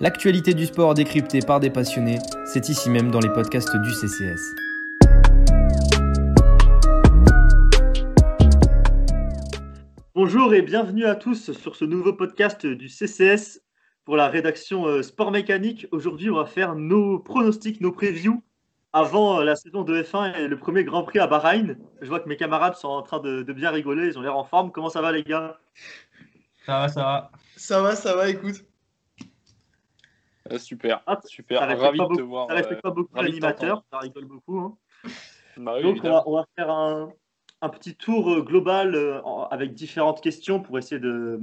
[0.00, 4.54] L'actualité du sport décryptée par des passionnés, c'est ici même dans les podcasts du CCS.
[10.14, 13.60] Bonjour et bienvenue à tous sur ce nouveau podcast du CCS
[14.04, 15.86] pour la rédaction euh, Sport Mécanique.
[15.90, 18.42] Aujourd'hui, on va faire nos pronostics, nos previews
[18.92, 21.76] avant euh, la saison de F1 et le premier Grand Prix à Bahreïn.
[22.00, 24.44] Je vois que mes camarades sont en train de, bien rigoler, ils ont l'air en
[24.44, 24.70] forme.
[24.70, 25.58] Comment ça va les gars?
[26.64, 27.30] Ça va, ça va.
[27.56, 28.64] Ça va, ça va, écoute.
[30.52, 31.60] Euh, super, ah, super.
[31.60, 32.48] Ravi de te voir.
[32.48, 34.58] Ça respecte pas beaucoup l'animateur, ça rigole beaucoup.
[34.58, 34.76] Hein.
[35.56, 37.12] Bah Donc on va, faire un,
[37.64, 41.38] un petit tour euh, global euh, avec différentes questions pour essayer de,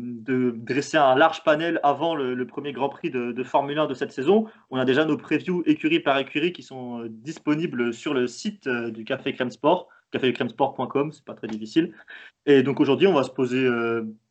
[0.55, 4.45] dresser un large panel avant le, premier Grand Prix de, Formule 1 de cette saison.
[4.69, 8.69] On a déjà nos previews écurie par écurie qui sont euh, disponibles sur le site
[8.69, 11.93] du Café Crème Sport, cafécrèmesport.com, c'est pas très difficile.
[12.45, 13.67] Et donc aujourd'hui, on va se poser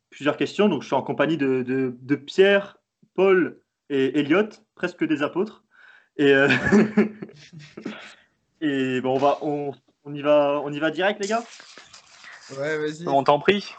[0.09, 0.69] plusieurs questions.
[0.69, 2.77] Donc je suis en compagnie de, Pierre,
[3.15, 3.59] Paul
[3.91, 5.63] et Elliot, presque des apôtres.
[6.17, 6.31] Et,
[8.61, 11.43] et bon, on va, on, on y va, on y va direct, les gars?
[12.57, 13.07] Ouais, vas-y.
[13.07, 13.73] On t'en prie.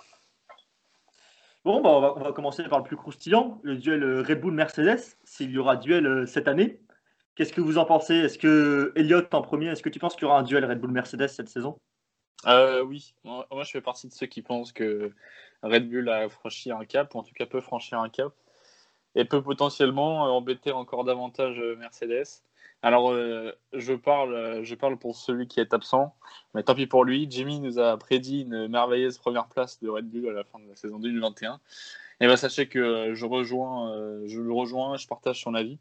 [1.64, 5.53] Bon, bah, on, va, commencer par le plus croustillant, le duel euh, Red Bull-Mercedes, s'il
[5.53, 6.81] y aura duel euh, cette année.
[7.36, 8.14] Qu'est-ce que vous en pensez?
[8.14, 10.81] Est-ce que Elliott en premier, est-ce que tu penses qu'il y aura un duel Red
[10.81, 11.79] Bull-Mercedes cette saison?
[12.47, 15.12] Euh, Oui, moi, je fais partie de ceux qui pensent que
[15.62, 18.34] Red Bull a franchi un cap, ou en tout cas peut franchir un cap,
[19.14, 22.42] et peut potentiellement embêter encore davantage Mercedes.
[22.82, 26.16] Alors, euh, je, parle, euh, je parle pour celui qui est absent,
[26.52, 27.28] mais tant pis pour lui.
[27.30, 30.68] Jimmy nous a prédit une merveilleuse première place de Red Bull à la fin de
[30.68, 31.60] la saison 2021.
[32.20, 35.78] Et bien, sachez que je, rejoins, euh, je le rejoins, je partage son avis.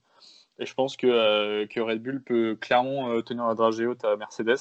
[0.59, 4.59] Et je pense que, que Red Bull peut clairement tenir la dragée haute à Mercedes.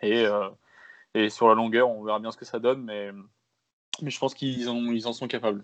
[0.00, 0.24] Et,
[1.14, 3.12] et sur la longueur, on verra bien ce que ça donne, mais,
[4.00, 5.62] mais je pense qu'ils ils en sont capables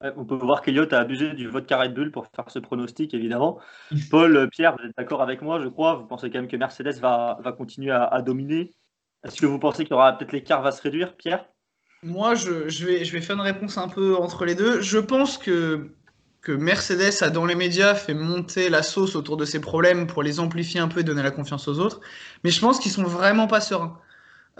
[0.00, 3.58] on peut voir qu'Eliott a abusé du vote Red Bull pour faire ce pronostic, évidemment.
[4.10, 5.94] Paul, euh, Pierre, vous êtes d'accord avec moi, je crois.
[5.94, 8.74] Vous pensez quand même que Mercedes va, va continuer à, dominer.
[9.24, 11.46] Est-ce que vous pensez qu'il y aura peut-être l'écart va se réduire, Pierre?
[12.02, 12.50] Moi, je,
[12.84, 14.82] vais, je vais faire une réponse un peu entre les deux.
[14.82, 15.90] Je pense que,
[16.42, 20.22] que Mercedes a, dans les médias, fait monter la sauce autour de ses problèmes pour
[20.22, 22.00] les amplifier un peu et donner la confiance aux autres.
[22.44, 23.98] Mais je pense qu'ils sont vraiment pas sereins.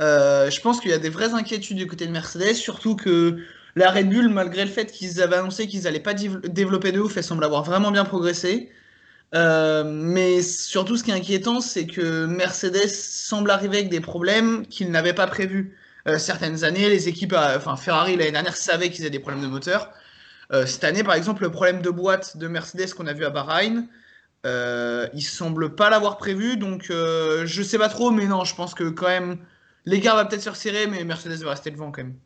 [0.01, 3.39] Euh, je pense qu'il y a des vraies inquiétudes du côté de Mercedes, surtout que
[3.77, 7.17] la Red Bull, malgré le fait qu'ils avaient annoncé qu'ils n'allaient pas développer de ouf,
[7.17, 8.71] elle semble avoir vraiment bien progressé.
[9.35, 14.67] Euh, mais surtout, ce qui est inquiétant, c'est que Mercedes semble arriver avec des problèmes
[14.67, 15.77] qu'ils n'avaient pas prévus.
[16.09, 19.43] Euh, certaines années, les équipes, euh, enfin Ferrari l'année dernière savaient qu'ils avaient des problèmes
[19.43, 19.91] de moteur.
[20.67, 23.89] cette année, par exemple, le problème de boîte de Mercedes qu'on a vu à Bahreïn,
[24.45, 26.57] il semble pas l'avoir prévu.
[26.57, 29.39] Donc, je sais pas trop, mais non, je pense que quand même,
[29.87, 32.17] l'écart va peut-être se resserrer, mais Mercedes va rester devant quand même.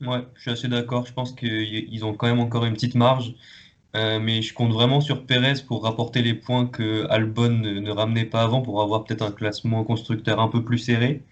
[0.00, 1.06] Ouais, je suis assez d'accord.
[1.06, 3.34] Je pense qu'ils ont quand même encore une petite marge.
[3.96, 8.26] Euh, mais je compte vraiment sur Perez pour rapporter les points que Albon ne, ramenait
[8.26, 11.22] pas avant pour avoir peut-être un classement constructeur un peu plus serré.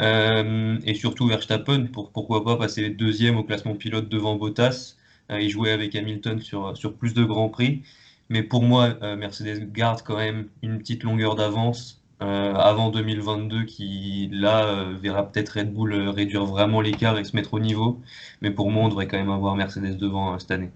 [0.00, 4.96] Euh, et surtout Verstappen pour pourquoi pas passer deuxième au classement pilote devant Bottas
[5.30, 7.82] euh, et jouer avec Hamilton sur, sur plus de grands prix.
[8.30, 14.30] Mais pour moi, Mercedes garde quand même une petite longueur d'avance euh, avant 2022 qui
[14.32, 18.00] là euh, verra peut-être Red Bull euh, réduire vraiment l'écart et se mettre au niveau.
[18.40, 20.70] Mais pour moi, on devrait quand même avoir Mercedes devant cette année.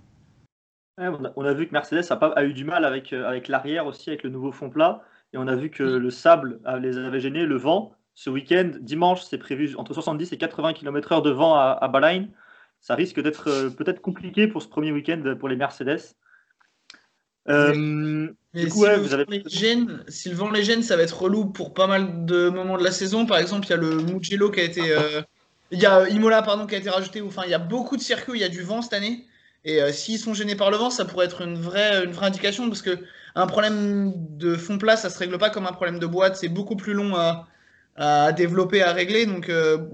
[0.98, 4.30] on, a, vu que Mercedes a, eu du mal avec, avec l'arrière aussi, avec le
[4.30, 5.02] nouveau fond plat.
[5.32, 7.92] Et on a vu que le sable les avait gênés, le vent.
[8.14, 12.12] Ce week-end, dimanche, c'est prévu entre 70 et 80 km/h de vent à, à.
[12.80, 16.16] Ça risque d'être peut-être compliqué pour ce premier week-end pour les Mercedes.
[17.48, 19.24] Euh, du coup, vous avez...
[19.28, 22.48] les gènes, si le vent les gène, ça va être relou pour pas mal de
[22.48, 23.26] moments de la saison.
[23.26, 24.90] Par exemple, il y a le Mugello qui a été.
[24.90, 25.22] Euh,
[25.70, 27.20] il y a Imola pardon, qui a été rajouté.
[27.20, 29.26] Enfin, il y a beaucoup de circuits où il y a du vent cette année.
[29.64, 32.26] Et euh, s'ils sont gênés par le vent, ça pourrait être une vraie, une vraie
[32.26, 32.98] indication parce que
[33.34, 36.36] un problème de fond plat, ça se règle pas comme un problème de boîte.
[36.36, 37.46] C'est beaucoup plus long à,
[37.96, 39.26] à développer, à régler.
[39.26, 39.50] Donc,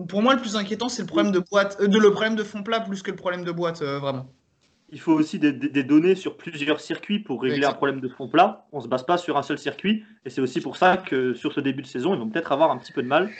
[0.08, 2.62] pour moi, le plus inquiétant, c'est le problème de boîte, de le problème de fond
[2.62, 4.30] plat plus que le problème de boîte, vraiment
[4.90, 5.52] il faut aussi des,
[5.82, 8.66] données sur plusieurs circuits pour régler un problème de fond plat.
[8.72, 10.04] On ne se base pas sur un seul circuit.
[10.24, 12.70] Et c'est aussi pour ça que sur ce début de saison, ils vont peut-être avoir
[12.70, 13.30] un petit peu de mal.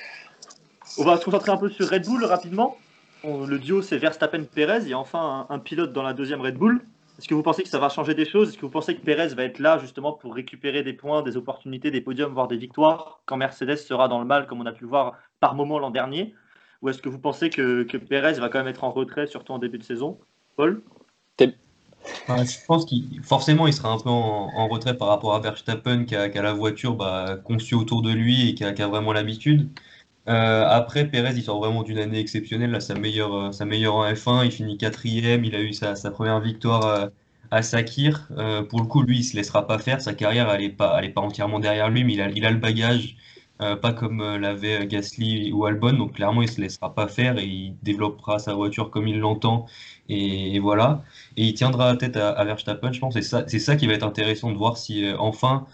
[0.98, 2.76] On va se concentrer un peu sur Red Bull rapidement.
[3.24, 4.80] le duo, c'est Verstappen-Perez.
[4.82, 6.80] Il y a enfin un, pilote dans la deuxième Red Bull.
[7.18, 8.48] Est-ce que vous pensez que ça va changer des choses?
[8.48, 11.36] Est-ce que vous pensez que Perez va être là justement pour récupérer des points, des
[11.36, 14.72] opportunités, des podiums, voire des victoires quand Mercedes sera dans le mal, comme on a
[14.72, 16.34] pu le voir par moment l'an dernier?
[16.82, 19.52] Ou est-ce que vous pensez que, que Perez va quand même être en retrait, surtout
[19.52, 20.18] en début de saison?
[20.56, 20.82] Paul?
[21.38, 26.14] Je pense qu'il forcément il sera un peu en, retrait par rapport à Verstappen qui
[26.16, 29.68] a, la voiture bah, conçue autour de lui et qui a, vraiment l'habitude.
[30.28, 33.94] Euh, après, Perez, il sort vraiment d'une année exceptionnelle, là, sa meilleure, euh, sa meilleure
[33.96, 37.10] en F1, il finit quatrième, il a eu sa, première victoire
[37.50, 38.28] à Sakir.
[38.70, 40.00] pour le coup, lui, il se laissera pas faire.
[40.00, 43.16] Sa carrière, elle pas, entièrement derrière lui, mais il a le bagage,
[43.58, 45.92] pas comme l'avait Gasly ou Albon.
[45.94, 49.66] Donc clairement, il se laissera pas faire et il développera sa voiture comme il l'entend.
[50.08, 51.02] Et, voilà.
[51.36, 53.14] Et il tiendra la tête à, Verstappen, je pense.
[53.14, 55.66] C'est ça, c'est ça qui va être intéressant de voir si enfin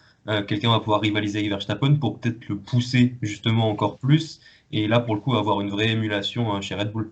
[0.47, 4.41] quelqu'un va pouvoir rivaliser avec Verstappen pour peut-être le pousser justement encore plus.
[4.73, 7.11] Et là, pour le coup, avoir une vraie émulation hein, chez Red Bull.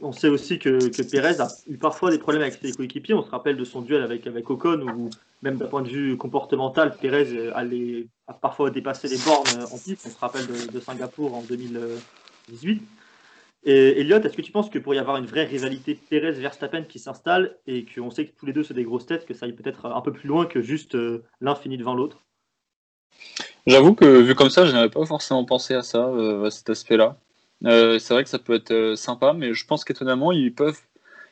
[0.00, 3.14] On sait aussi que, Pérez a eu parfois des problèmes avec ses coéquipiers.
[3.14, 5.10] On se rappelle de son duel avec, Ocon, où
[5.42, 10.06] même d'un point de vue comportemental, Pérez a parfois dépassé les bornes en piste.
[10.06, 12.82] On se rappelle de, Singapour en 2018.
[13.64, 17.00] Et Elliot, est-ce que tu penses que pour y avoir une vraie rivalité Pérez-Verstappen qui
[17.00, 19.54] s'installe et qu'on sait que tous les deux c'est des grosses têtes, que ça aille
[19.54, 22.24] peut-être un peu plus loin que juste euh, l'un finit devant l'autre?
[23.66, 26.70] J'avoue que vu comme ça, je n'avais pas forcément pensé à ça, euh, à cet
[26.70, 27.18] aspect-là.
[27.64, 30.80] Euh, c'est vrai que ça peut être euh, sympa, mais je pense qu'étonnamment, ils peuvent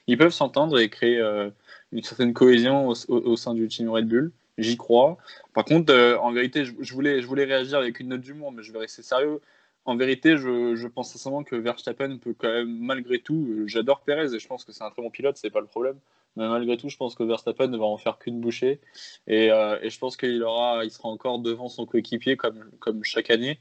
[0.06, 1.50] ils peuvent s'entendre et créer euh,
[1.92, 4.32] une certaine cohésion au, sein du team Red Bull.
[4.58, 5.16] J'y crois.
[5.54, 8.72] Par contre, en vérité, je, voulais, je voulais réagir avec une note d'humour, mais je
[8.72, 9.40] vais rester sérieux.
[9.86, 14.34] En vérité, je, je pense sincèrement que Verstappen peut quand même, malgré tout, j'adore Perez
[14.34, 15.98] et je pense que c'est un très bon pilote, c'est pas le problème.
[16.36, 18.80] Mais malgré tout, je pense que Verstappen ne va en faire qu'une bouchée.
[19.26, 23.30] Et, et, je pense qu'il aura, il sera encore devant son coéquipier comme, comme chaque
[23.30, 23.58] année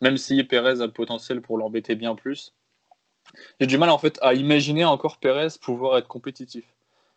[0.00, 2.54] même si Perez a le potentiel pour l'embêter bien plus.
[3.60, 6.64] J'ai du mal en fait à imaginer encore Perez pouvoir être compétitif.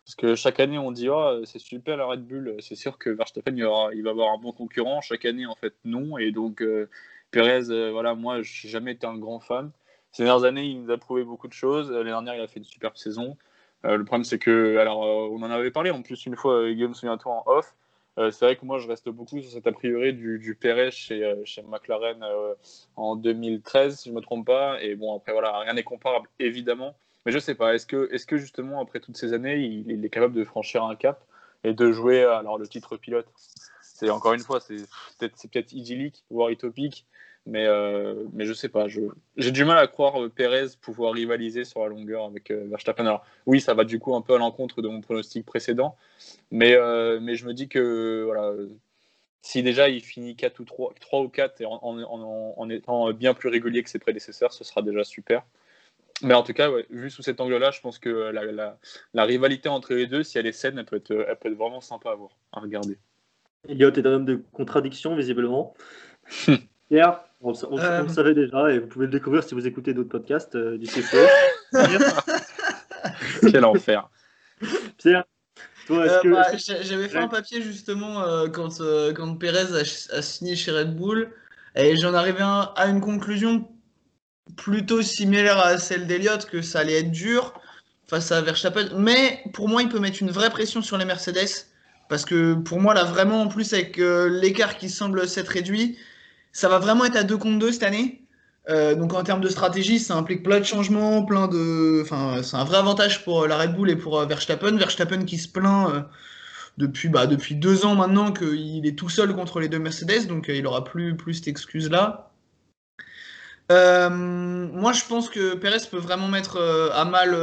[0.04, 3.10] Parce que chaque année on dit oh, c'est super la Red Bull, c'est sûr que
[3.10, 5.00] Verstappen il, aura, il, va avoir un bon concurrent.
[5.00, 6.18] Chaque année en fait non.
[6.18, 6.90] Et donc euh,
[7.30, 9.70] Perez, euh, voilà, moi je n'ai jamais été un grand fan.
[10.10, 11.90] Ces dernières années il nous a prouvé beaucoup de choses.
[11.90, 13.36] L'année dernière il a fait une superbe saison.
[13.84, 16.94] Euh, le problème c'est que, alors on en avait parlé en plus une fois, Guillaume,
[16.94, 17.74] souviens-toi en off.
[18.18, 20.90] Euh, c'est vrai que moi, je reste beaucoup sur cet a priori du, du Perez
[20.90, 22.54] chez, euh, chez McLaren euh,
[22.96, 24.82] en 2013, si je ne me trompe pas.
[24.82, 26.94] Et bon, après, voilà, rien n'est comparable, évidemment.
[27.24, 30.04] Mais je ne sais pas, est-ce que, est que justement, après toutes ces années, il,
[30.04, 31.24] est capable de franchir un cap
[31.64, 33.26] et de jouer alors, le titre pilote?
[33.80, 34.76] C'est encore une fois, c'est
[35.18, 37.06] peut-être peut idyllique, voire utopique.
[37.46, 38.86] Mais, euh, mais je sais pas.
[39.36, 43.04] J'ai du mal à croire euh, Perez pouvoir rivaliser sur la longueur avec euh, Verstappen.
[43.04, 45.96] Alors, oui, ça va du coup un peu à l'encontre de mon pronostic précédent.
[46.50, 46.76] Mais,
[47.20, 48.52] mais je me dis que voilà,
[49.40, 53.12] si déjà il finit 4 ou 3, 3 ou 4 et en, en, en, étant
[53.12, 55.42] bien plus régulier que ses prédécesseurs, ce sera déjà super.
[56.22, 58.78] Mais en tout cas, vu sous cet angle-là, je pense que la, la,
[59.14, 61.58] la, rivalité entre les deux, si elle est saine, elle peut être, elle peut être
[61.58, 62.98] vraiment sympa à voir, à regarder.
[63.68, 65.74] Elliot est un homme de contradiction, visiblement.
[66.92, 68.08] Pierre, on, le euh.
[68.08, 71.16] savait déjà et vous pouvez le découvrir si vous écoutez d'autres podcasts euh, du CCO.
[73.50, 74.10] Quel enfer.
[74.98, 75.24] Pierre,
[75.86, 76.28] toi, est-ce euh, que.
[76.28, 78.22] Bah, j'avais fait un papier justement
[78.52, 78.82] quand,
[79.16, 81.30] quand Perez a, signé chez Red Bull
[81.76, 83.66] et j'en arrivais à une conclusion
[84.58, 87.54] plutôt similaire à celle d'Eliott que ça allait être dur
[88.06, 88.90] face à Verstappen.
[88.98, 91.68] Mais pour moi, il peut mettre une vraie pression sur les Mercedes
[92.10, 95.96] parce que pour moi, là, vraiment, en plus, avec l'écart qui semble s'être réduit
[96.52, 98.22] ça va vraiment être à deux contre deux cette année.
[98.70, 102.04] Euh, donc en termes de stratégie, ça implique plein de changements, plein de.
[102.42, 104.76] C'est un vrai avantage pour euh, la Red Bull et pour euh, Verstappen.
[104.76, 106.04] Verstappen qui se plaint
[106.78, 110.46] depuis, bah, depuis deux ans maintenant qu'il est tout seul contre les deux Mercedes, donc
[110.48, 112.30] il aura plus, plus cette excuse-là.
[113.68, 116.58] moi, je pense que Perez peut vraiment mettre
[116.94, 117.36] à mal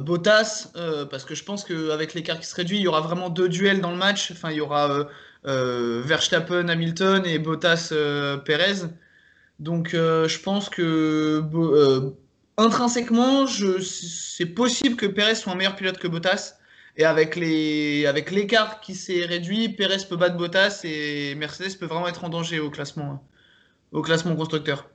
[0.00, 0.72] Bottas,
[1.10, 3.80] parce que je pense qu'avec l'écart qui se réduit, il y aura vraiment deux duels
[3.80, 4.30] dans le match.
[4.32, 5.08] Enfin, il y aura
[5.44, 8.86] Verstappen, Hamilton et Bottas, euh, Perez.
[9.58, 11.42] Donc euh, je pense que
[12.56, 16.58] intrinsèquement, c'est possible que Perez soit un meilleur pilote que Bottas.
[16.96, 22.24] Et avec l'écart qui s'est réduit, Perez peut battre Bottas et Mercedes peut vraiment être
[22.24, 23.24] en danger au classement
[23.92, 24.88] au classement constructeur.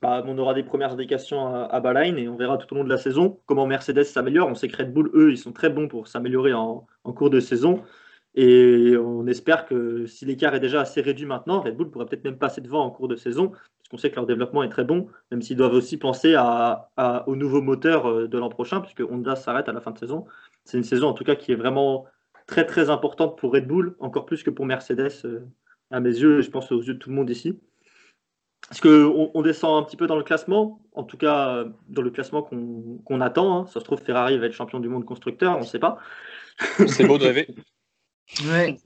[0.00, 2.88] Bah, on aura des premières indications à, à et on verra tout au long de
[2.88, 4.48] la saison comment Mercedes s'améliore.
[4.48, 7.40] On sait que Red Bull, eux, ils sont très bons pour s'améliorer en, cours de
[7.40, 7.82] saison.
[8.34, 12.24] Et on espère que si l'écart est déjà assez réduit maintenant, Red Bull pourrait peut-être
[12.24, 14.84] même passer devant en cours de saison, parce qu'on sait que leur développement est très
[14.84, 16.88] bon, même s'ils doivent aussi penser à,
[17.26, 20.24] au nouveau moteur euh, de l'an prochain, puisque Honda s'arrête à la fin de saison.
[20.64, 22.06] C'est une saison en tout cas qui est vraiment
[22.46, 25.40] très très importante pour Red Bull, encore plus que pour Mercedes, euh,
[25.90, 27.60] à mes yeux, et je pense aux yeux de tout le monde ici.
[28.70, 30.80] Est-ce qu'on on descend un petit peu dans le classement?
[30.94, 33.58] En tout cas, dans le classement qu'on attend.
[33.58, 33.66] Hein.
[33.66, 35.98] Ça se trouve, Ferrari va être champion du monde constructeur, on ne sait pas.
[36.86, 37.54] C'est beau de rêver.
[38.44, 38.76] Ouais.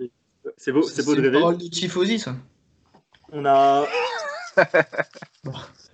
[0.56, 1.38] C'est beau, c'est beau de rêver.
[1.38, 2.36] parole de Tifosi, ça.
[3.30, 3.86] On a.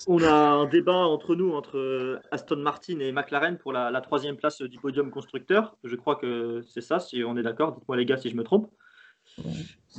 [0.09, 4.61] On a un débat entre nous, entre Aston Martin et McLaren pour la, troisième place
[4.63, 5.77] du podium constructeur.
[5.85, 7.73] Je crois que c'est ça, si on est d'accord.
[7.73, 8.69] Dites-moi les gars si je me trompe.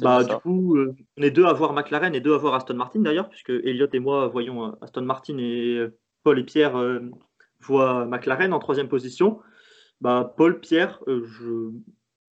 [0.02, 2.74] Bah, du coup, euh, on est deux à voir McLaren et deux à voir Aston
[2.74, 5.86] Martin d'ailleurs, puisque Elliot et moi voyons euh, Aston Martin et
[6.24, 7.00] Paul et Pierre euh,
[7.62, 9.40] voient McLaren en troisième position.
[10.02, 11.72] Bah, Paul, Pierre, je...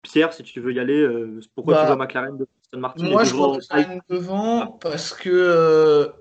[0.05, 1.07] Pierre, si tu veux y aller,
[1.55, 6.13] pourquoi tu bah, vois McLaren de Aston Martin Moi, je vois McLaren devant parce que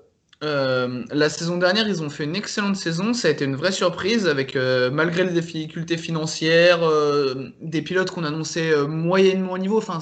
[0.43, 3.13] euh, la saison dernière, ils ont fait une excellente saison.
[3.13, 8.11] Ça a été une vraie surprise avec, euh, malgré les difficultés financières, euh, des pilotes
[8.11, 9.77] qu'on annonçait moyennement au niveau.
[9.77, 9.99] Enfin,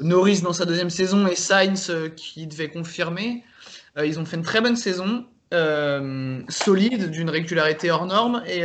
[0.00, 3.44] Norris dans sa deuxième saison et Sainz qui devait confirmer.
[4.02, 5.26] ils ont fait une très bonne saison,
[6.48, 8.42] solide, d'une régularité hors norme.
[8.46, 8.64] Et,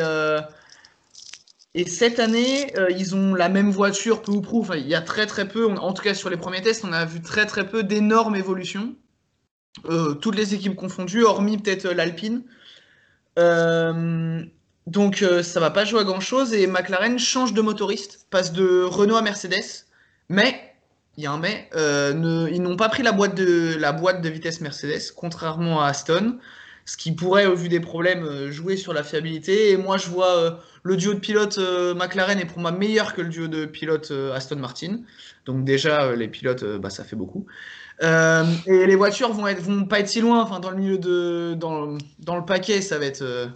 [1.78, 4.62] et cette année, ils ont la même voiture, peu ou prou.
[4.62, 6.92] Enfin, il y a très très peu, en tout cas sur les premiers tests, on
[6.92, 8.96] a vu très très peu d'énormes évolutions.
[9.86, 12.44] Euh, toutes les équipes confondues, hormis peut-être euh, l'Alpine.
[13.40, 14.44] Euh,
[14.88, 18.84] donc ça va pas jouer à grand chose et McLaren change de motoriste, passe de
[18.84, 19.86] Renault à Mercedes,
[20.30, 20.74] mais
[21.18, 24.30] il y a un mais, ils n'ont pas pris la boîte, de, la boîte de
[24.30, 26.40] vitesse Mercedes, contrairement à Aston,
[26.88, 29.72] ce qui pourrait, au vu des problèmes, jouer sur la fiabilité.
[29.72, 31.60] Et moi, je vois le duo de pilotes
[31.96, 35.02] McLaren est pour moi meilleur que le duo de pilotes Aston Martin.
[35.46, 37.46] Donc déjà, les pilotes, bah, ça fait beaucoup.
[38.04, 40.42] Euh, et les voitures vont, vont pas être si loin.
[40.42, 41.56] Enfin, dans le milieu de.
[41.56, 43.22] Dans, le paquet, ça va être.
[43.22, 43.48] Euh,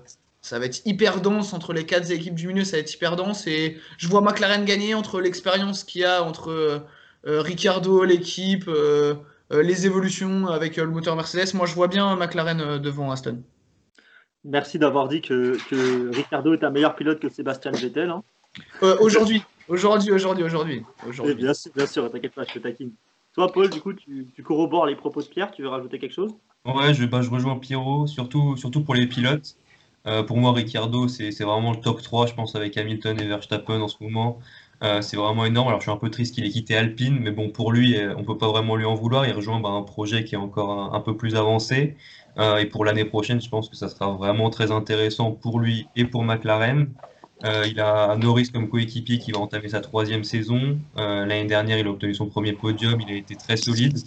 [0.44, 3.16] ça va être hyper dense entre les quatre équipes du milieu, ça va être hyper
[3.16, 3.46] dense.
[3.46, 8.68] Et je vois McLaren gagner entre l'expérience qu'il y a entre euh, Ricardo, l'équipe,
[9.52, 11.54] les évolutions avec le moteur Mercedes.
[11.54, 13.42] Moi, je vois bien McLaren devant Aston.
[14.44, 18.10] Merci d'avoir dit que, que, Ricardo est un meilleur pilote que Sébastien Vettel.
[18.10, 18.24] Hein.
[19.00, 20.84] aujourd'hui, aujourd'hui, aujourd'hui, aujourd'hui.
[21.26, 22.92] Eh bien sûr, bien sûr, t'inquiète pas, je te taquine.
[23.34, 25.52] Toi, Paul, du coup, tu, corrobores les propos de Pierre.
[25.52, 26.36] Tu veux rajouter quelque chose?
[26.66, 29.56] Ouais, je, bah, je rejoins Pierrot, surtout, surtout pour les pilotes.
[30.08, 33.80] Euh, pour moi, Ricciardo, c'est vraiment le top 3, je pense, avec Hamilton et Verstappen
[33.80, 34.40] en ce moment.
[34.84, 35.68] Euh, c'est vraiment énorme.
[35.68, 38.16] Alors, je suis un peu triste qu'il ait quitté Alpine, mais bon, pour lui, euh,
[38.18, 39.28] on peut pas vraiment lui en vouloir.
[39.28, 41.96] Il rejoint bah, un projet qui est encore un, peu plus avancé.
[42.40, 46.06] et pour l'année prochaine, je pense que ça sera vraiment très intéressant pour lui et
[46.06, 46.88] pour McLaren.
[47.44, 50.80] Euh, il a Norris comme coéquipier qui va entamer sa troisième saison.
[50.98, 53.98] Euh, l'année dernière, il a obtenu son premier podium, il a été très solide.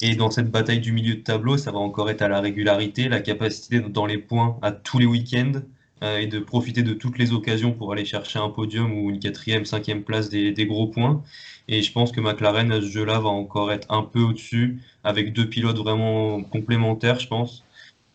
[0.00, 3.08] Et dans cette bataille du milieu de tableau, ça va encore être à la régularité,
[3.08, 5.60] la capacité dans les points à tous les week-ends euh,
[6.02, 9.64] et de profiter de toutes les occasions pour aller chercher un podium ou une quatrième,
[9.64, 11.22] cinquième place des, gros points.
[11.68, 15.32] Et je pense que McLaren à ce jeu-là va encore être un peu au-dessus, avec
[15.32, 17.64] deux pilotes vraiment complémentaires, je pense.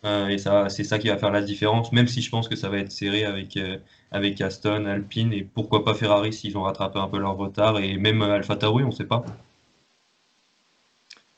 [0.06, 2.70] et ça, c'est ça qui va faire la différence, même si je pense que ça
[2.70, 3.58] va être serré avec
[4.14, 7.98] avec Aston, Alpine et pourquoi pas Ferrari s'ils ont rattrapé un peu leur retard et
[7.98, 9.26] même Alpha Tauri, on ne sait pas.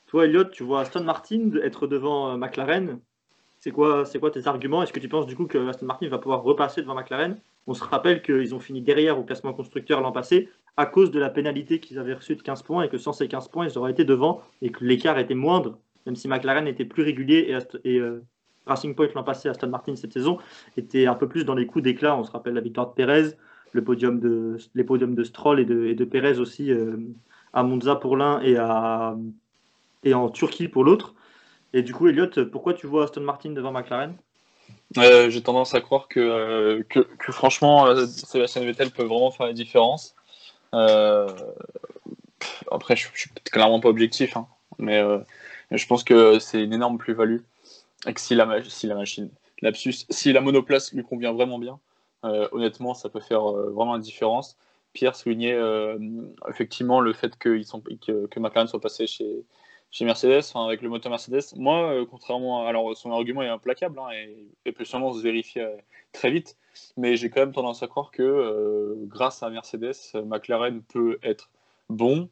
[0.08, 3.00] Toi, Elliot, tu vois Aston Martin être devant euh, McLaren?
[3.66, 4.84] C'est quoi, c'est quoi tes arguments?
[4.84, 7.40] Est-ce que tu penses du coup que Aston Martin va pouvoir repasser devant McLaren?
[7.66, 11.20] On se rappelle qu'ils ont fini derrière au classement constructeur l'an passé à cause de
[11.20, 13.76] la pénalité qu'ils avaient reçue de 15 points et que sans ces 15 points, ils
[13.76, 18.00] auraient été devant et que l'écart était moindre, même si McLaren était plus régulier et,
[18.00, 18.22] euh,
[18.68, 20.38] Racing Point l'an passé, Aston Martin cette saison,
[20.78, 22.16] était un peu plus dans les coups d'éclat.
[22.16, 23.32] On se rappelle la victoire de Perez,
[23.72, 26.98] le podium de, les podiums de Stroll et de, et de Perez aussi euh,
[27.52, 29.18] à Monza pour l'un et, à,
[30.04, 31.16] et en Turquie pour l'autre.
[31.75, 34.15] Et du coup, Elliot, pourquoi tu vois Aston Martin devant McLaren?
[34.98, 39.46] Euh, J'ai tendance à croire que, euh, que, que, franchement, Sébastien Vettel peut vraiment faire
[39.46, 40.15] la différence.
[40.72, 41.36] après,
[42.96, 44.48] je, ne suis clairement pas objectif, hein,
[44.79, 45.03] mais
[45.70, 47.41] je pense que c'est une énorme plus-value
[48.17, 49.03] si la, si la
[49.62, 51.79] lapsus, si la monoplace lui convient vraiment bien,
[52.24, 54.58] euh, honnêtement, ça peut faire euh, vraiment la différence.
[54.94, 55.98] Pierre soulignait euh,
[56.50, 59.44] effectivement le fait que, sont, que, que, McLaren soit passé chez,
[59.92, 61.56] chez Mercedes, avec le moteur Mercedes.
[61.56, 62.70] Moi, contrairement à.
[62.70, 64.10] Alors, son argument est implacable hein,
[64.65, 65.68] et, peut sûrement se vérifier
[66.12, 66.58] très vite,
[66.98, 71.50] mais j'ai quand même tendance à croire que grâce à Mercedes, McLaren peut être
[71.89, 72.30] bon,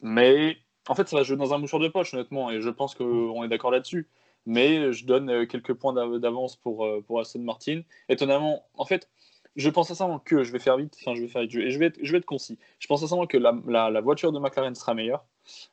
[0.00, 0.58] mais
[0.88, 3.42] en fait, ça va jouer dans un mouchoir de poche, honnêtement, et je pense qu'on
[3.44, 4.08] est d'accord là-dessus
[4.46, 7.82] mais je donne euh, quelques points d'avance pour, euh, pour Aston Martin.
[8.08, 9.08] Étonnamment, en fait,
[9.56, 11.70] je pense à ça que je vais faire vite, enfin je vais faire vite, et
[11.70, 12.58] je vais être, je vais être concis.
[12.78, 15.24] Je pense sincèrement que la, la, voiture de McLaren sera meilleure,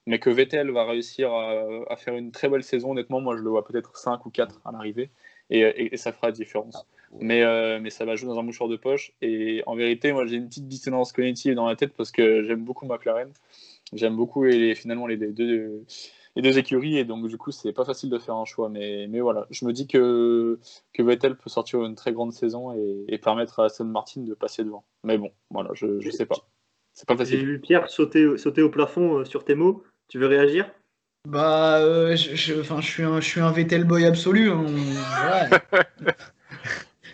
[0.06, 2.92] mais que Vettel va réussir à, faire une très belle saison.
[2.92, 5.10] Honnêtement, moi je le vois peut-être 5 ou 4 à l'arrivée,
[5.50, 6.76] et, et, ça fera la différence.
[6.78, 10.12] Ah, mais, euh, mais ça va jouer dans un mouchoir de poche, et en vérité,
[10.12, 13.32] moi j'ai une petite dissonance cognitive dans la tête parce que j'aime beaucoup McLaren.
[13.94, 15.84] J'aime beaucoup et finalement les deux,
[16.40, 18.70] les deux écuries et donc du coup c'est pas facile de faire un choix.
[18.70, 19.46] Mais, mais voilà.
[19.50, 20.58] Je me dis que,
[20.94, 24.64] que Vettel peut sortir une très grande saison et, permettre à Aston Martin de passer
[24.64, 24.86] devant.
[25.04, 26.38] Mais bon voilà je, je sais pas.
[26.94, 27.40] C'est pas facile.
[27.40, 29.84] J'ai vu Pierre sauter, sauter au plafond euh, sur tes mots.
[30.08, 30.72] Tu veux réagir?
[31.28, 34.66] Bah euh, je, je, je, suis un, je suis un Vettel boy absolu hein.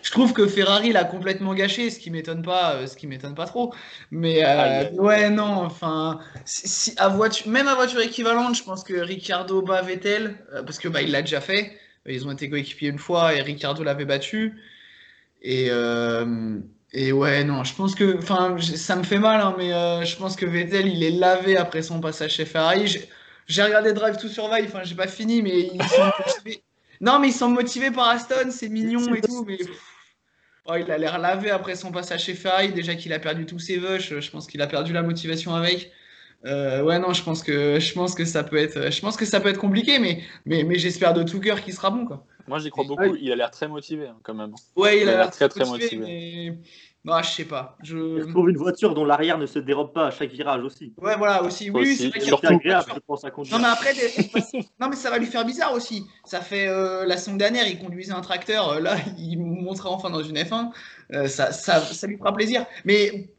[0.05, 3.33] Je trouve que Ferrari l'a complètement gâché, ce qui m'étonne pas, euh, ce qui m'étonne
[3.33, 3.73] pas trop.
[4.11, 8.93] Mais euh, ouais, non, enfin, si, à voiture, même à voiture équivalente, je pense que
[8.93, 11.77] Ricciardo bat Vettel euh, parce que bah il l'a déjà fait.
[12.05, 14.61] Ils ont été coéquipiers une fois et Ricciardo l'avait battu.
[15.41, 15.71] Et,
[16.93, 20.15] Et ouais, non, je pense que, enfin, ça me fait mal, hein, mais euh, je
[20.15, 22.95] pense que Vettel, il est lavé après son passage chez Ferrari.
[23.47, 26.63] J'ai regardé Drive to Survive, enfin, j'ai pas fini, mais ils sont motivés.
[27.01, 29.57] Non, mais ils sont motivés par Aston, c'est mignon et tout, mais
[30.65, 32.71] oh, il a l'air lavé après son passage chez Ferrari.
[32.73, 35.91] Déjà qu'il a perdu tous ses vœux, je pense qu'il a perdu la motivation avec.
[36.45, 39.25] Euh, ouais, non, je pense que je pense que ça peut être, je pense que
[39.25, 42.25] ça peut être compliqué, mais mais, mais j'espère de tout cœur qu'il sera bon, quoi.
[42.47, 43.15] Moi, j'y crois beaucoup.
[43.15, 44.53] Il a l'air très motivé, hein, quand même.
[44.75, 45.97] Ouais, il, a l'air très très motivé.
[45.97, 46.57] Mais...
[47.05, 47.77] Non, je sais pas.
[47.83, 48.25] Je...
[48.25, 50.93] Il trouve une voiture dont l'arrière ne se dérobe pas à chaque virage aussi.
[50.97, 51.69] Ouais, voilà, aussi.
[51.69, 53.57] Oui, c'est agréable, je pense, à conduire.
[53.57, 53.93] Non, mais après,
[54.79, 56.05] non, mais ça va lui faire bizarre aussi.
[56.25, 58.69] Ça fait euh, la semaine dernière, il conduisait un tracteur.
[58.69, 60.71] Euh, là, il montrait enfin dans une F1.
[61.27, 62.65] ça, ça, ça, lui fera plaisir.
[62.83, 63.29] Mais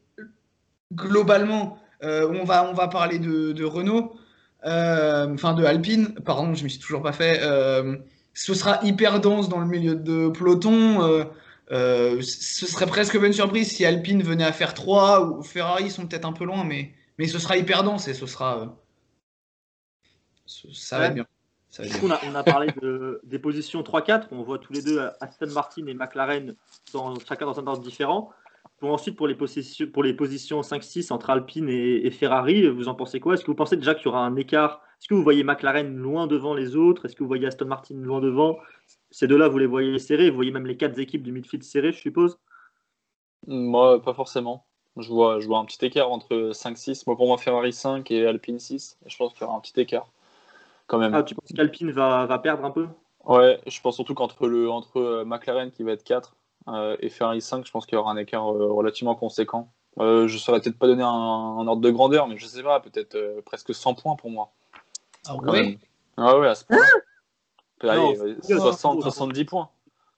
[0.93, 4.15] globalement, euh, on, va, on va parler de, Renault,
[4.65, 7.39] euh, enfin de Alpine, pardon, je ne me suis toujours pas fait.
[7.41, 7.97] Euh,
[8.33, 11.25] ce sera hyper dense dans le milieu de peloton.
[11.69, 16.25] Ce serait presque une surprise si Alpine venait à faire 3 ou Ferrari sont peut-être
[16.25, 18.77] un peu loin, mais, mais ce sera hyper dense et ce sera.
[20.45, 21.25] ça va bien.
[22.01, 24.27] On, a, on, a, parlé de, des positions 3-4.
[24.31, 26.55] On voit tous les deux Aston Martin et McLaren
[26.93, 28.31] dans, chacun dans un ordre différent.
[28.79, 32.95] Pour ensuite, pour les, positions, pour les positions 5-6 entre Alpine et, Ferrari, vous en
[32.95, 33.33] pensez quoi?
[33.33, 35.95] Est-ce que vous pensez déjà qu'il y aura un écart Est-ce que vous voyez McLaren
[35.95, 37.05] loin devant les autres?
[37.05, 38.57] Est-ce que vous voyez Aston Martin loin devant?
[39.11, 41.91] Ces deux-là, vous les voyez serrés Vous voyez même les quatre équipes du midfield serrées,
[41.91, 42.39] je suppose?
[43.45, 44.65] Moi, pas forcément.
[44.97, 47.03] Je vois, je vois un petit écart entre 5-6.
[47.05, 48.97] Moi, pour moi, Ferrari 5 et Alpine 6.
[49.05, 50.09] Je pense qu'il y aura un petit écart
[50.87, 51.13] quand même.
[51.13, 52.87] Ah, tu penses qu'Alpine va, va perdre un peu?
[53.25, 56.35] Ouais, je pense surtout qu'entre le entre euh, McLaren qui va être 4
[56.69, 59.71] euh, et Ferrari 5, je pense qu'il y aura un écart euh, relativement conséquent.
[59.99, 62.63] Euh, je ne saurais peut-être pas donner un, ordre de grandeur, mais je ne sais
[62.63, 64.51] pas, peut-être presque 100 points pour moi.
[65.27, 65.77] Ah ouais
[66.17, 66.77] Ah ouais, à ce point.
[68.41, 69.69] 60, 70 points.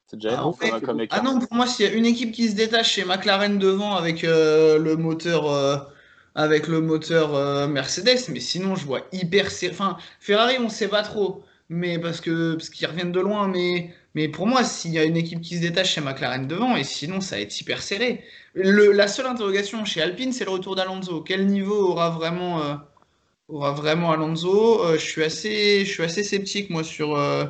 [0.08, 1.20] C'est déjà ah, énorme comme, écart.
[1.20, 3.96] Ah non, pour moi, s'il y a une équipe qui se détache, c'est McLaren devant
[3.96, 5.92] avec le moteur
[6.36, 11.44] avec le moteur Mercedes, mais sinon je vois hyper enfin Ferrari on sait pas trop,
[11.68, 15.04] mais parce que parce qu'ils reviennent de loin, mais mais pour moi, s'il y a
[15.04, 18.24] une équipe qui se détache, c'est McLaren devant, et sinon, ça va être hyper serré.
[18.56, 21.22] la seule interrogation chez Alpine, c'est le retour d'Alonso.
[21.22, 22.76] Quel niveau aura vraiment, euh,
[23.50, 27.46] vraiment Alonso euh, je, suis assez, je suis assez sceptique, moi, sur, euh,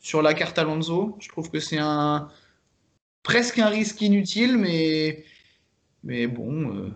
[0.00, 1.16] sur la carte Alonso.
[1.20, 2.28] Je trouve que c'est un
[3.22, 5.24] presque un risque inutile, mais,
[6.02, 6.92] mais bon,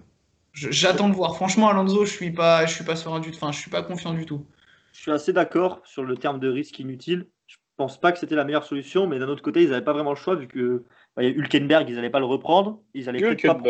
[0.52, 1.36] j'attends de voir.
[1.36, 4.12] Franchement, Alonso, je suis pas, je suis pas serein du, enfin, je suis pas confiant
[4.12, 4.44] du tout.
[4.92, 7.28] Je suis assez d'accord sur le terme de risque inutile
[7.78, 10.10] pense pas que c'était la meilleure solution, mais d'un autre côté, ils n'avaient pas vraiment
[10.10, 10.84] le choix vu que
[11.16, 12.80] bah, Hülkenberg, ils n'allaient pas le reprendre.
[12.92, 13.62] Ils allaient peut-être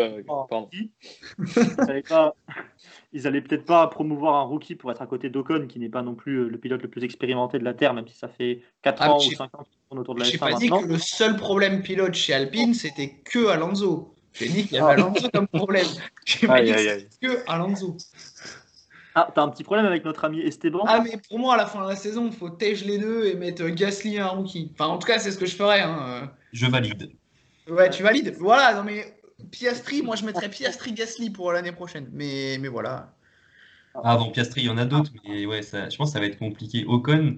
[2.09, 2.35] pas,
[3.13, 6.01] ils allaient peut-être pas promouvoir un rookie pour être à côté d'Ocon, qui n'est pas
[6.01, 8.61] non plus euh, le pilote le plus expérimenté de la Terre, même si ça fait
[8.81, 10.97] 4 ah, ans ou 5 ans qu'ils autour de la F1 pas dit que le
[10.97, 14.15] seul problème pilote chez Alpine, c'était que Alonso.
[14.33, 15.87] J'ai dit qu'il y avait Alonso comme problème.
[16.25, 16.73] J'ai pas dit
[17.21, 17.95] que Alonso.
[19.15, 21.65] Ah, t'as un petit problème avec notre ami Esteban Ah, mais pour moi, à la
[21.65, 24.71] fin de la saison, il faut tège les deux et mettre Gasly et un rookie.
[24.73, 25.81] Enfin, en tout cas, c'est ce que je ferais.
[25.81, 26.31] Hein.
[26.53, 27.11] Je valide.
[27.67, 28.35] Ouais, tu valides.
[28.39, 29.15] Voilà, non mais
[29.51, 32.09] Piastri, moi je mettrais Piastri Gasly pour l'année prochaine.
[32.11, 33.13] Mais, mais voilà.
[34.03, 36.19] Ah, bon, Piastri, il y en a d'autres, mais ouais, ça, je pense que ça
[36.19, 36.85] va être compliqué.
[36.87, 37.37] Ocon,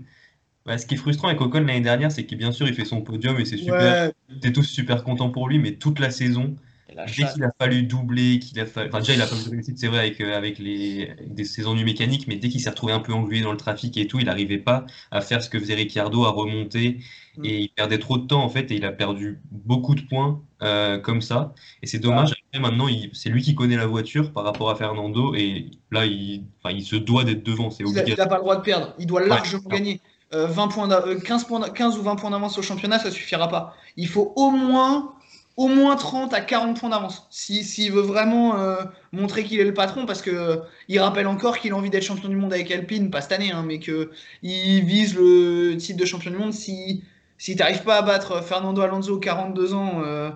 [0.68, 3.02] ce qui est frustrant avec Ocon l'année dernière, c'est qu'il bien sûr il fait son
[3.02, 4.12] podium et c'est super.
[4.42, 6.56] T'es tous super contents pour lui, mais toute la saison,
[6.96, 8.90] Dès qu'il a fallu doubler, qu'il a fallu...
[8.90, 11.46] enfin, déjà il a pas eu de réussite, c'est vrai, avec, euh, avec les, des,
[11.46, 14.08] ses ennuis mécaniques, mais dès qu'il s'est retrouvé un peu englué dans le trafic et
[14.08, 17.00] tout, il n'arrivait pas à faire ce que faisait Ricciardo, à remonter,
[17.38, 17.46] mm.
[17.46, 20.42] et il perdait trop de temps en fait, et il a perdu beaucoup de points
[20.64, 21.54] euh, comme ça.
[21.82, 25.34] Et c'est dommage, après maintenant, c'est lui qui connaît la voiture par rapport à Fernando,
[25.36, 28.18] et là, il, enfin, il se doit d'être devant, c'est obligatoire.
[28.18, 30.02] Il n'a pas le droit de perdre, il doit largement gagner.
[30.34, 33.76] 20 euh, points 15, points, 15 ou 20 points d'avance au championnat, ça suffira pas.
[33.98, 35.14] Il faut au moins
[35.58, 37.28] au moins 30 à 40 points d'avance.
[37.30, 41.60] S'il si, veut vraiment euh, montrer qu'il est le patron, parce que il rappelle encore
[41.60, 44.08] qu'il a envie d'être champion du monde avec Alpine, pas cette année, hein, mais qu'il
[44.42, 46.54] vise le titre de champion du monde.
[46.54, 47.04] Si,
[47.38, 50.32] si tu n'arrives pas à battre Fernando Alonso, 42 ans, euh,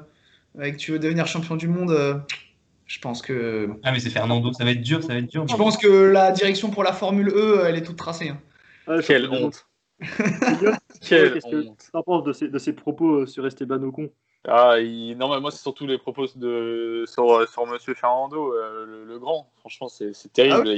[0.61, 2.15] et que tu veux devenir champion du monde, euh,
[2.85, 3.69] je pense que.
[3.83, 5.47] Ah, mais c'est Fernando, ça va être dur, ça va être dur.
[5.47, 8.29] Je pense que la direction pour la Formule E, elle est toute tracée.
[8.87, 8.99] Hein.
[9.05, 9.65] Quelle honte!
[11.01, 14.09] Qu'est-ce que tu penses de ces, de ces propos sur Esteban Ocon?
[14.47, 15.17] Ah, il...
[15.17, 17.03] Non, mais moi, c'est surtout les propos de...
[17.07, 19.49] sur, sur Monsieur Fernando, euh, le, grand.
[19.59, 20.69] Franchement, c'est terrible.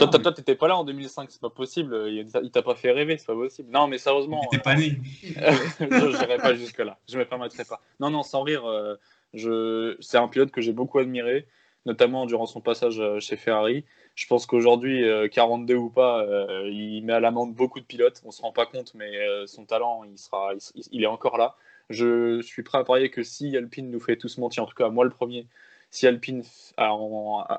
[0.00, 2.08] Ah toi, t'étais pas là en 2005, c'est pas possible.
[2.08, 3.70] Il t'a pas fait rêver, c'est pas possible.
[3.70, 4.42] Non, mais sérieusement.
[4.50, 4.98] T'étais pas né.
[5.38, 6.98] Euh, je n'irai pas jusque-là.
[7.08, 7.80] Je me permettrai pas.
[8.00, 8.96] Non, non, sans rire, euh,
[9.32, 9.96] je...
[10.00, 11.46] c'est un pilote que j'ai beaucoup admiré,
[11.86, 13.84] notamment durant son passage chez Ferrari.
[14.16, 16.26] Je pense qu'aujourd'hui, 42 ou pas,
[16.64, 18.22] il met à l'amende beaucoup de pilotes.
[18.24, 19.12] On se rend pas compte, mais
[19.46, 20.52] son talent, il, sera,
[20.90, 21.54] il est encore là.
[21.90, 24.88] Je suis prêt à parier que si Alpine nous fait tous mentir, en tout cas
[24.88, 25.46] moi le premier,
[25.90, 26.42] si Alpine
[26.76, 26.90] a,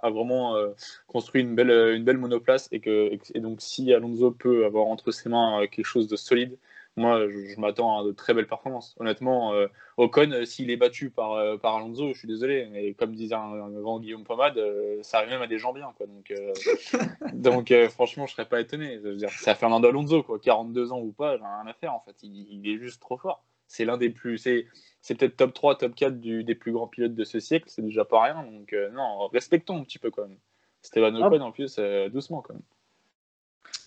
[0.10, 0.70] vraiment euh,
[1.08, 5.12] construit une belle, une belle monoplace et, que, et donc si Alonso peut avoir entre
[5.12, 6.58] ses mains quelque chose de solide,
[6.98, 8.96] moi, je, m'attends à de très belles performances.
[9.00, 12.96] Honnêtement, euh, Ocon, euh, s'il est battu par, euh, par Alonso, je suis désolé, mais
[12.96, 14.60] comme disait un, grand Guillaume Pomade,
[15.04, 15.94] ça arrive même à des gens bien.
[15.96, 16.08] Quoi.
[16.08, 16.34] Donc,
[17.34, 19.00] donc franchement, je serais pas étonné.
[19.30, 20.40] C'est à Fernando Alonso, quoi.
[20.40, 22.16] 42 ans ou pas, j'ai rien à faire en fait.
[22.24, 23.46] Il, est juste trop fort.
[23.68, 24.40] C'est l'un des plus.
[24.40, 24.66] C'est,
[25.16, 28.06] peut-être top 3, top 4 du, des plus grands pilotes de ce siècle, c'est déjà
[28.06, 28.44] pas rien.
[28.44, 30.38] Donc, non, respectons un petit peu quand même.
[30.82, 31.80] Stéphane Ocon, en plus,
[32.12, 32.64] doucement quand même.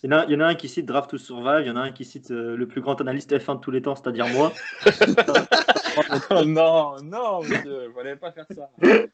[0.02, 1.92] Il y, en a, un qui cite Draft to Survive, il y en a un
[1.92, 4.50] qui cite euh, le plus grand analyste F1 de tous les temps, c'est-à-dire moi.
[6.46, 8.70] non, non, monsieur, il fallait pas faire ça.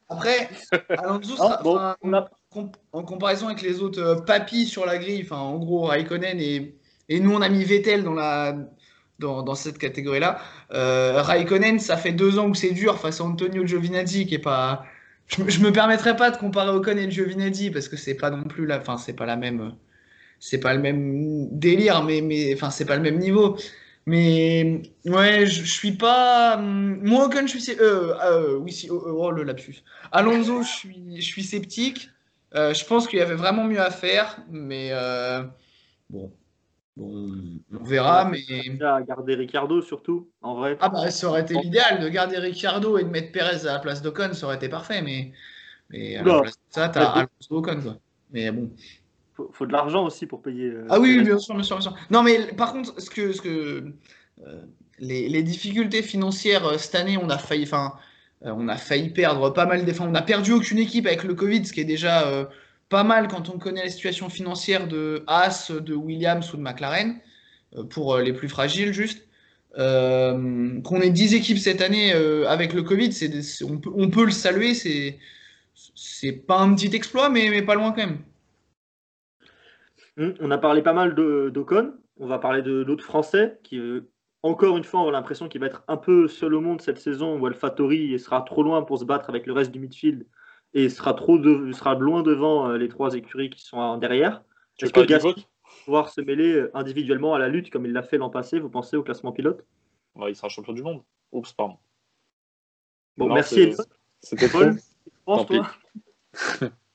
[0.09, 0.49] Après,
[0.97, 1.35] Alonso,
[2.93, 6.77] en comparaison avec les autres euh, papis sur la grille, enfin, en gros, Raikkonen et,
[7.09, 8.57] et nous, on a mis Vettel dans la.
[9.19, 10.39] Dans, cette catégorie-là.
[10.73, 14.39] Euh, Raikkonen, ça fait deux ans que c'est dur face à Antonio Giovinazzi, qui est
[14.39, 14.85] pas.
[15.27, 18.43] Je, je me permettrai pas de comparer Ocon et Giovinazzi parce que c'est pas non
[18.45, 19.75] plus la, enfin c'est pas la même,
[20.41, 23.57] c'est pas le même délire, mais, mais enfin, c'est pas le même niveau.
[24.07, 26.57] Mais ouais, je, suis pas.
[26.57, 27.73] Moi, Ocon, je suis.
[27.81, 29.83] Euh, euh, oui, si, oh, oh, le lapsus.
[30.13, 32.09] Alonso, je suis, je suis sceptique.
[32.55, 35.43] Euh, je pense qu'il y avait vraiment mieux à faire, mais euh,
[36.09, 36.33] bon,
[36.97, 37.29] bon,
[37.73, 38.31] on verra.
[38.31, 38.45] Mais
[38.81, 40.79] à garder Ricardo surtout, en vrai.
[40.81, 43.79] Ah bah, ça aurait été l'idéal de garder Ricardo et de mettre Perez à la
[43.81, 45.33] place d'Ocon, ça aurait été parfait, mais
[45.91, 47.99] mais à la place de ça, t'as Alonso Ocon quoi.
[48.31, 48.71] Mais bon
[49.37, 50.71] faut, faut de l'argent aussi pour payer.
[50.71, 51.95] Euh, ah oui, bien sûr, bien sûr, bien sûr.
[52.11, 53.93] Non, mais par contre, ce que, ce que
[54.47, 54.63] euh,
[54.99, 57.93] les, les, difficultés financières euh, cette année, on a failli, enfin,
[58.43, 60.01] on a failli perdre pas mal des.
[60.01, 62.49] on a perdu aucune équipe avec le Covid, ce qui est déjà
[62.89, 67.19] pas mal quand on connaît la situation financière de Haas, de Williams ou de McLaren,
[67.91, 69.27] pour les plus fragiles, juste.
[69.75, 72.13] qu'on ait 10 équipes cette année
[72.47, 73.33] avec le Covid, c'est,
[73.65, 75.19] on, peut, on peut le saluer, c'est,
[75.95, 78.19] c'est pas un petit exploit, mais, mais pas loin quand même.
[80.17, 81.95] Hmm, on a parlé pas mal d'Ocon.
[82.19, 84.09] On va parler de l'autre français qui, euh,
[84.43, 86.99] encore une fois, on a l'impression qu'il va être un peu seul au monde cette
[86.99, 90.27] saison où Alfatori sera trop loin pour se battre avec le reste du midfield
[90.73, 91.39] et sera, trop
[91.73, 94.43] sera loin devant euh, les trois écuries qui sont derrière.
[94.81, 98.03] Est-ce que Gasly va pouvoir se mêler euh, individuellement à la lutte comme il l'a
[98.03, 99.65] fait l'an passé, vous pensez, au classement pilote?
[100.29, 101.03] Il sera champion du monde.
[101.33, 101.77] Oups, pardon.
[103.19, 103.75] Bon, merci.
[104.21, 104.77] C'était Paul.
[105.27, 105.61] Tant pis.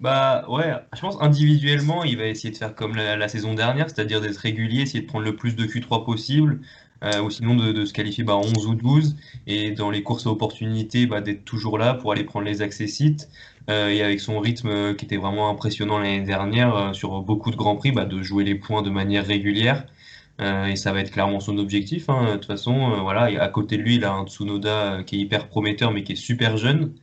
[0.00, 4.20] Bah ouais, je pense individuellement, il va essayer de faire comme la, saison dernière, c'est-à-dire
[4.20, 6.60] d'être régulier, essayer de prendre le plus de Q3 possible,
[7.04, 10.30] euh, ou sinon de, se qualifier bah, 11 ou 12, et dans les courses à
[10.30, 13.28] opportunité, bah, d'être toujours là pour aller prendre les accessites,
[13.70, 17.56] euh, et avec son rythme euh, qui était vraiment impressionnant l'année dernière sur beaucoup de
[17.56, 19.86] grands prix, bah, de jouer les points de manière régulière.
[20.40, 22.08] et ça va être clairement son objectif.
[22.10, 22.32] Hein.
[22.32, 25.48] De toute façon, voilà, à côté de lui, il a un Tsunoda qui est hyper
[25.48, 26.94] prometteur, mais qui est super jeune.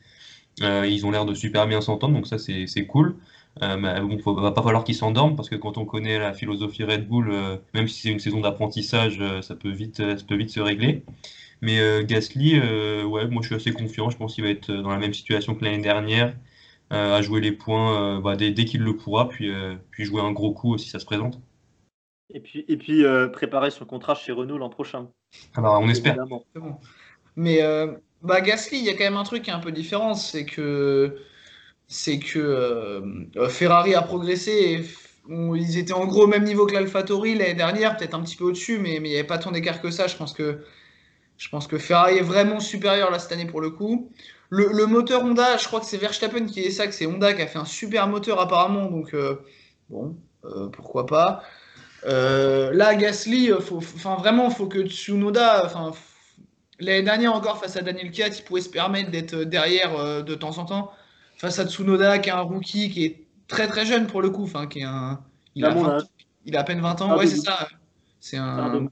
[0.62, 3.16] Euh, ils ont l'air de super bien s'entendre, donc ça c'est cool.
[3.62, 6.34] Euh, mais bon, il va pas falloir qu'ils s'endorment parce que quand on connaît la
[6.34, 10.36] philosophie Red Bull, euh, même si c'est une saison d'apprentissage, ça peut vite, ça peut
[10.36, 11.04] vite se régler.
[11.62, 14.10] Mais Gasly, ouais, moi je suis assez confiant.
[14.10, 16.36] Je pense qu'il va être dans la même situation que l'année dernière,
[16.90, 19.52] à jouer les points bah, dès, qu'il le pourra, puis,
[19.92, 21.40] puis jouer un gros coup si ça se présente.
[22.34, 25.10] Et puis, et puis préparer son contrat chez Renault l'an prochain.
[25.54, 26.16] Ah bah, on espère.
[27.36, 27.62] Mais
[28.24, 30.46] bah, Gasly, il y a quand même un truc qui est un peu différent, c'est
[30.46, 31.18] que,
[31.88, 34.86] c'est que euh, Ferrari a progressé.
[35.30, 38.46] ils étaient en gros au même niveau que l'AlphaTauri l'année dernière, peut-être un petit peu
[38.46, 40.08] au-dessus, mais, il n'y avait pas tant d'écart que ça.
[40.08, 40.60] Je pense que,
[41.38, 44.12] je pense que Ferrari est vraiment supérieur là cette année pour le coup.
[44.50, 47.42] Le, moteur Honda, je crois que c'est Verstappen qui est ça, que c'est Honda qui
[47.42, 49.38] a fait un super moteur apparemment, donc euh,
[49.90, 51.44] bon, euh, pourquoi pas.
[52.04, 55.94] là, Gasly, faut, vraiment, faut que Tsunoda, enfin
[56.82, 60.34] L'année dernière encore, face à Daniel Kiat, il pouvait se permettre d'être derrière euh, de
[60.34, 60.92] temps en temps.
[61.38, 64.44] Face à Tsunoda, qui est un rookie, qui est très très jeune pour le coup,
[64.44, 65.22] enfin, qui est un...
[65.56, 66.00] il, a
[66.46, 67.68] il a à peine 20 ans, ouais, c'est ça.
[68.20, 68.90] C'est un,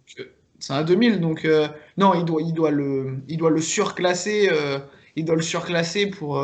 [0.60, 4.49] c'est un 2000, donc euh, non, il doit, il doit le, il doit le surclasser,
[4.52, 4.80] euh,
[5.15, 6.43] il doit le surclasser pour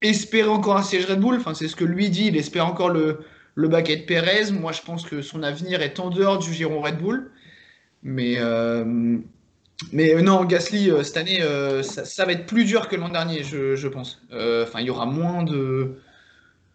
[0.00, 1.36] espérer encore un siège Red Bull.
[1.36, 2.26] Enfin, c'est ce que lui dit.
[2.26, 3.20] Il espère encore le,
[3.54, 4.52] le baquet de Perez.
[4.52, 7.32] Moi, je pense que son avenir est en dehors du giron Red Bull.
[8.02, 8.36] Mais
[9.92, 13.08] mais euh, non, Gasly, euh, cette année, euh, ça, va être plus dur que l'an
[13.08, 14.20] dernier, je, pense.
[14.32, 15.94] Enfin, il y aura moins de.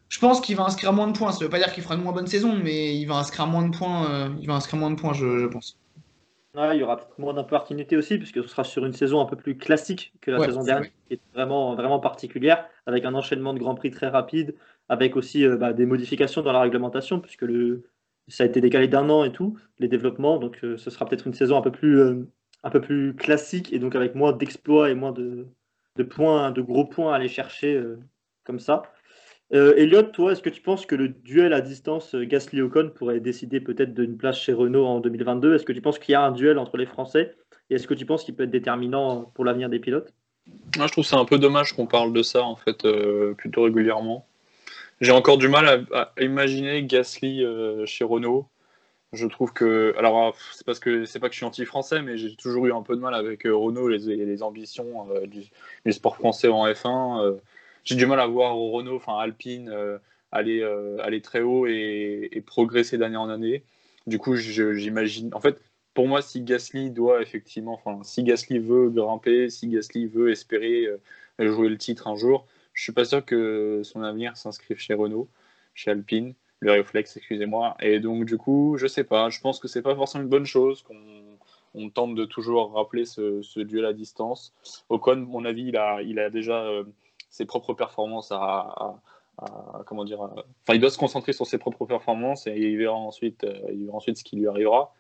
[0.10, 1.32] Je pense qu'il va inscrire moins de points.
[1.32, 3.48] Ça ne veut pas dire qu'il fera une moins bonne saison, mais il va inscrire
[3.48, 4.32] moins de points.
[4.40, 5.78] il va inscrire moins de points, je, pense.
[6.56, 9.36] il y aura peut-être moins d'opportunités aussi, puisque ce sera sur une saison un peu
[9.36, 13.60] plus classique que la saison dernière, qui est vraiment, vraiment particulière, avec un enchaînement de
[13.60, 14.56] Grand Prix très rapide,
[14.88, 17.84] avec aussi bah, des modifications dans la réglementation, puisque le,
[18.28, 20.38] ça a été décalé d'un an et tout, les développements.
[20.38, 22.28] Donc ce sera peut-être une saison un peu plus
[22.64, 25.48] un peu plus classique et donc avec moins d'exploits et moins de,
[26.10, 27.82] points, de gros points à aller chercher
[28.46, 28.84] comme ça.
[29.54, 33.20] Euh, Elliot, toi, est-ce que tu penses que le duel à distance euh, Gasly-Ocon pourrait
[33.20, 36.24] décider peut-être d'une place chez Renault en 2022 Est-ce que tu penses qu'il y a
[36.24, 37.36] un duel entre les Français
[37.70, 40.12] Et est-ce que tu penses qu'il peut être déterminant pour l'avenir des pilotes?
[40.76, 43.64] Moi, je trouve c'est un peu dommage qu'on parle de ça, en fait, euh, plutôt
[43.64, 44.26] régulièrement.
[45.02, 47.46] J'ai encore du mal à, imaginer Gasly
[47.86, 48.48] chez Renault.
[49.14, 52.36] Je trouve que, alors c'est parce que c'est pas que je suis anti-français, mais j'ai
[52.36, 55.44] toujours eu un peu de mal avec Renault et les, ambitions du,
[55.94, 57.38] sport français en F1
[57.84, 59.98] j'ai du mal à voir Renault, enfin Alpine, euh,
[60.32, 63.64] aller, euh, aller très haut et, progresser d'année en année.
[64.08, 65.34] Du coup, j'imagine.
[65.34, 65.62] En fait,
[65.94, 70.86] pour moi, si Gasly doit effectivement, enfin, si Gasly veut grimper, si Gasly veut espérer
[70.86, 70.98] euh,
[71.40, 75.30] jouer le titre un jour, je suis pas sûr que son avenir s'inscrive chez Renault,
[75.74, 77.76] chez Alpine, le réflexe, excusez-moi.
[77.82, 79.30] Et donc, du coup, je sais pas.
[79.30, 80.98] Je pense que c'est pas forcément une bonne chose qu'on
[81.76, 84.54] on tente de toujours rappeler ce, duel à distance.
[84.90, 86.66] Ocon, mon avis, il a, il a déjà
[87.30, 88.96] ses propres performances à,
[89.88, 93.44] comment dire enfin il doit se concentrer sur ses propres performances et il verra ensuite
[93.44, 94.94] euh, il verra ensuite ce qui lui arrivera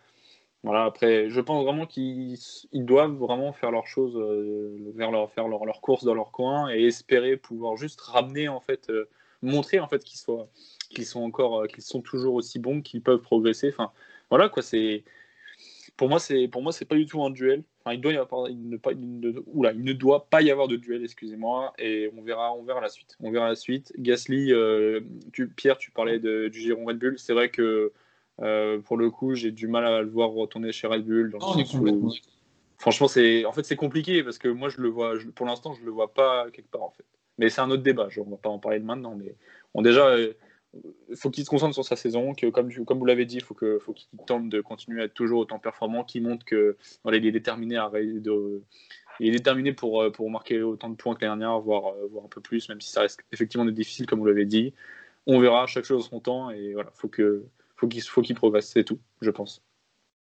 [0.63, 2.39] voilà après je pense vraiment qu'ils
[2.73, 5.29] doivent vraiment faire leurs choses euh, faire leur,
[5.65, 9.07] leur, course dans leur coin et espérer pouvoir juste ramener en fait euh,
[9.43, 10.47] montrer en fait qu'ils soient
[10.93, 13.91] qu'ils sont encore qu'ils sont toujours aussi bons qu'ils peuvent progresser enfin
[14.29, 15.03] voilà quoi c'est
[15.97, 17.63] pour moi, c'est pour moi, c'est pas du tout un duel.
[17.79, 20.41] Enfin, il doit y avoir, il ne, pas, il ne, oula, il ne doit pas
[20.41, 23.15] y avoir de duel, excusez-moi, et on verra, on verra la suite.
[23.19, 23.93] On verra la suite.
[23.97, 25.01] Gasly, euh,
[25.33, 27.19] tu, Pierre, tu parlais de, du giron Red Bull.
[27.19, 27.91] C'est vrai que
[28.41, 31.31] euh, pour le coup, j'ai du mal à le voir retourner chez Red Bull.
[31.31, 32.09] Dans oh,
[32.77, 35.85] franchement, c'est en fait c'est compliqué parce que moi, je le vois, pour l'instant, je
[35.85, 37.05] le vois pas quelque part en fait.
[37.37, 38.07] Mais c'est un autre débat.
[38.09, 39.35] Je, on va pas en parler maintenant, mais
[39.73, 40.07] on déjà.
[40.07, 40.33] Euh,
[41.15, 43.53] faut qu'il se concentre sur sa saison, que comme, comme vous l'avez dit, il faut
[43.53, 47.17] qu'il faut qu'il tente de continuer à être toujours autant performant, qu'il montre que voilà,
[47.17, 48.61] il est déterminé à de,
[49.19, 52.07] il est déterminé pour, euh, pour marquer autant de points que l'année dernière, voire, euh,
[52.11, 54.73] voire un peu plus, même si ça reste effectivement difficile, comme vous l'avez dit.
[55.25, 58.35] On verra chaque chose à son temps et voilà, faut que faut qu'il faut qu'il
[58.35, 59.61] progresse, c'est tout, je pense.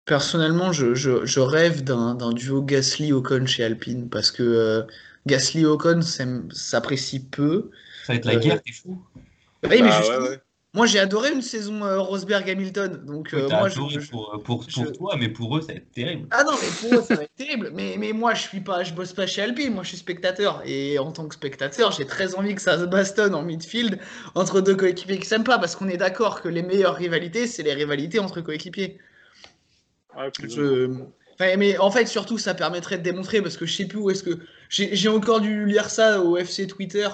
[0.05, 4.83] Personnellement, je, je, je rêve d'un duo Gasly-Ocon chez Alpine parce que euh,
[5.27, 6.01] Gasly-Ocon
[6.51, 7.71] s'apprécie peu.
[8.05, 9.01] Ça va être la guerre, t'es fou.
[9.69, 10.37] Oui, mais bah,
[10.73, 13.05] moi j'ai adoré une saison euh, Rosberg-Hamilton.
[13.05, 16.27] Donc, euh, moi, adoré pour, pour, toi, mais pour eux, ça va être terrible.
[16.31, 17.71] Ah non, mais pour eux, ça va être terrible.
[17.73, 20.61] Mais, mais moi, je suis pas, je bosse pas chez Alpine, moi je suis spectateur.
[20.65, 23.99] Et en tant que spectateur, j'ai très envie que ça se bastonne en midfield
[24.35, 27.63] entre deux coéquipiers qui s'aiment pas, parce qu'on est d'accord que les meilleures rivalités, c'est
[27.63, 28.97] les rivalités entre coéquipiers.
[31.39, 34.23] mais en fait, surtout, ça permettrait de démontrer, parce que je sais plus où est-ce
[34.23, 34.39] que.
[34.69, 37.07] J'ai encore dû lire ça au FC Twitter.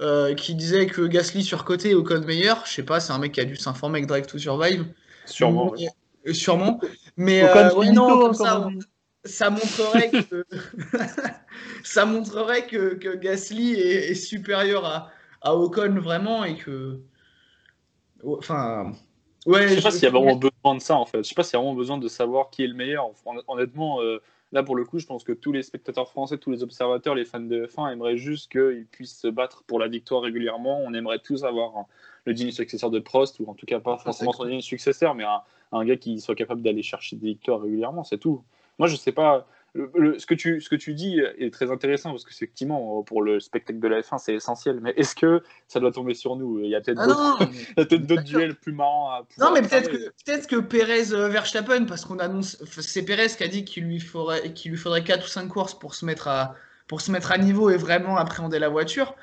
[0.00, 2.64] Euh, qui disait que Gasly surcoté au code meilleur.
[2.64, 4.86] Je sais pas, c'est un mec qui a dû s'informer avec Drive to Survive.
[5.26, 5.74] Sûrement.
[6.26, 6.80] Euh, sûrement.
[7.18, 8.66] Mais euh, non, ça,
[9.26, 10.46] ça, montrerait que
[11.84, 15.10] ça montrerait que, que Gasly est, supérieur à,
[15.42, 17.00] à, Ocon vraiment et que.
[18.24, 18.92] Enfin.
[19.44, 21.18] Ouais, je sais pas s'il y a vraiment besoin de ça en fait.
[21.18, 23.10] Je sais pas s'il y a vraiment besoin de savoir qui est le meilleur.
[23.48, 24.00] Honnêtement,
[24.52, 27.24] Là, pour le coup, je pense que tous les spectateurs français, tous les observateurs, les
[27.24, 30.80] fans de F1 aimeraient juste qu'ils puissent se battre pour la victoire régulièrement.
[30.84, 31.86] On aimerait tous avoir
[32.24, 35.24] le digne successeur de Prost, ou en tout cas pas forcément son digne successeur, mais
[35.24, 38.42] un, un, gars qui soit capable d'aller chercher des victoires régulièrement, c'est tout.
[38.78, 42.24] Moi, je sais pas ce, que tu, ce que tu dis est très intéressant parce
[42.24, 44.80] que effectivement pour le spectacle de la F1 c'est essentiel.
[44.80, 46.60] Mais est-ce que ça doit tomber sur nous?
[46.60, 47.38] Il y a peut-être ah
[47.84, 52.04] d'autres duels plus marrants à non mais peut-être que peut-être que Perez euh, Verstappen parce
[52.04, 55.28] qu'on annonce c'est Perez qui a dit qu'il lui faudrait qu'il lui faudrait 4 ou
[55.28, 56.54] 5 courses pour se mettre à
[56.88, 59.14] pour se mettre à niveau et vraiment appréhender la voiture.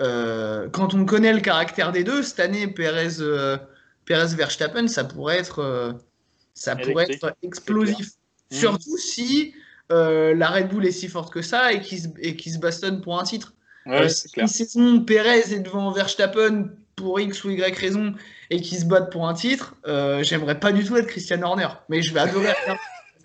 [0.00, 3.56] Euh, quand on connaît le caractère des deux cette année Perez euh,
[4.04, 5.98] Perez Verstappen ça pourrait être
[6.54, 8.10] ça pourrait être explosif.
[8.50, 9.54] Surtout si
[9.90, 12.58] euh, la Red Bull est si forte que ça et qui se, et qui se
[12.58, 13.54] bastonne pour un titre.
[13.86, 18.14] Ouais, euh, si saison Perez est devant Verstappen pour X ou Y raison
[18.50, 21.68] et qui se battent pour un titre, euh, j'aimerais pas du tout être Christian Horner,
[21.88, 22.52] mais je vais adorer.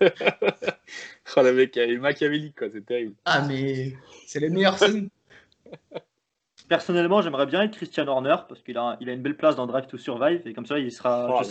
[0.00, 3.14] oh, le mec est machiavélique, quoi, c'est terrible.
[3.26, 3.94] Ah, mais
[4.26, 5.08] c'est les meilleures saisons.
[6.68, 9.66] Personnellement, j'aimerais bien être Christian Horner parce qu'il a, il a une belle place dans
[9.66, 11.42] Drive to Survive et comme ça, il sera.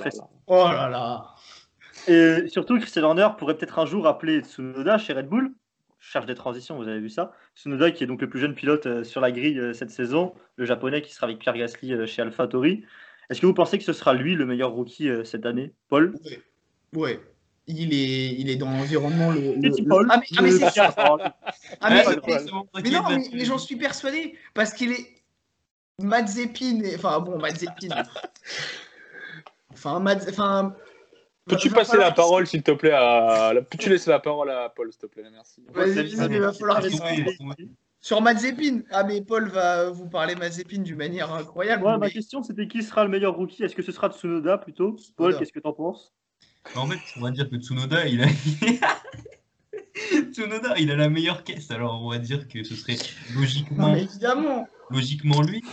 [0.47, 1.35] Oh, là, là.
[2.07, 5.53] Et surtout, Christian Horner pourrait peut-être un jour appeler Tsunoda chez Red Bull.
[5.99, 7.31] Charge des transitions, vous avez vu ça.
[7.55, 10.33] Tsunoda qui est donc le plus jeune pilote euh, sur la grille euh, cette saison,
[10.57, 12.83] le japonais qui sera avec Pierre Gasly euh, chez AlphaTauri.
[13.29, 16.13] Est-ce que vous pensez que ce sera lui le meilleur rookie cette année, Paul?
[16.93, 17.19] Oui.
[17.67, 20.07] Il est, il est dans l'environnement le, Paul.
[20.11, 20.93] Ah mais, c'est sûr.
[21.79, 25.23] Ah, mais, non, mais, j'en suis persuadé parce qu'il est
[25.99, 26.81] Mazepin.
[26.95, 27.87] Enfin bon, Mazepin.
[29.71, 30.75] enfin, enfin
[31.45, 33.53] Peux-tu passer la parole, s'il te plaît, à.
[33.69, 35.23] Peux-tu laisser la parole à Paul, s'il te plaît?
[35.31, 35.61] Merci.
[35.73, 36.81] Vas-y, il va falloir
[37.99, 38.81] Sur Mazepin.
[38.91, 41.83] Ah, mais Paul va vous parler Mazepin d'une manière incroyable.
[41.83, 43.63] Ouais, ma question, c'était qui sera le meilleur rookie?
[43.63, 44.95] Est-ce que ce sera Tsunoda plutôt?
[45.17, 46.13] Paul, qu'est-ce que t'en penses?
[46.75, 48.27] En fait, on va dire que Tsunoda, il a.
[50.31, 52.97] Tsunoda, il a la meilleure caisse, alors on va dire que ce serait
[53.35, 53.95] logiquement.
[53.95, 55.63] évidemment Logiquement lui.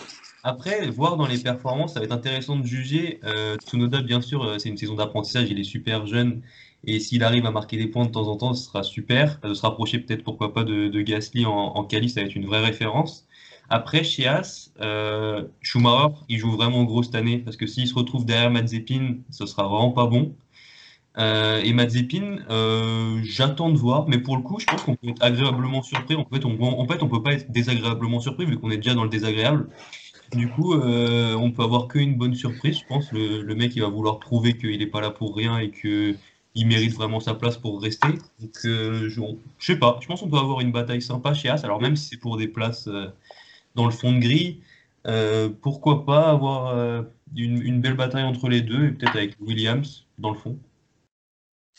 [0.43, 3.21] Après, voir dans les performances, ça va être intéressant de juger.
[3.25, 6.43] Euh, Tsunoda, bien sûr, euh, c'est une saison d'apprentissage, il est super jeune.
[6.85, 9.39] Et s'il arrive à marquer des points de temps en temps, ce sera super.
[9.43, 12.47] De se rapprocher peut-être, pourquoi pas, de, Gasly en, en quali, ça va être une
[12.47, 13.27] vraie référence.
[13.69, 17.95] Après, chez As, euh, Schumacher, il joue vraiment gros cette année, parce que s'il se
[17.95, 20.35] retrouve derrière Mazepin, ce sera vraiment pas bon.
[21.19, 25.09] Euh, et Mazepin, euh, j'attends de voir, mais pour le coup, je pense qu'on peut
[25.11, 26.17] être agréablement surpris.
[26.17, 28.95] En fait, on, en fait, on peut pas être désagréablement surpris vu qu'on est déjà
[28.95, 29.69] dans le désagréable.
[30.33, 33.11] Du coup, euh, on peut avoir qu'une bonne surprise, je pense.
[33.13, 36.17] Le, mec, il va vouloir prouver qu'il n'est pas là pour rien et qu'il
[36.67, 38.09] mérite vraiment sa place pour rester.
[38.39, 39.21] Donc, je, je,
[39.59, 39.99] sais pas.
[40.01, 41.65] Je pense qu'on peut avoir une bataille sympa chez As.
[41.65, 42.89] Alors, même si c'est pour des places
[43.75, 44.61] dans le fond de grille,
[45.63, 47.05] pourquoi pas avoir
[47.37, 50.57] une, belle bataille entre les deux et peut-être avec Williams dans le fond.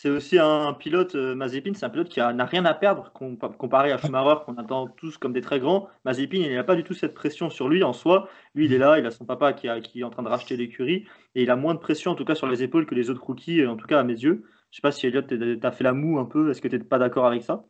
[0.02, 3.92] C'est aussi un pilote, euh, Mazepin, c'est un pilote qui n'a rien à perdre comparé
[3.92, 5.90] à Schumacher, qu'on attend tous comme des très grands.
[6.06, 8.28] Mazepin, il n'a pas du tout cette pression sur lui en soi.
[8.56, 11.06] Lui, il est là, il a son papa qui, est en train de racheter l'écurie,
[11.36, 13.24] et il a moins de pression, en tout cas, sur les épaules que les autres
[13.24, 14.44] rookies, en tout cas à mes yeux.
[14.72, 16.80] Je sais pas si Elliot, tu as fait la moue un peu, est-ce que tu
[16.80, 17.64] n'es pas d'accord avec ça?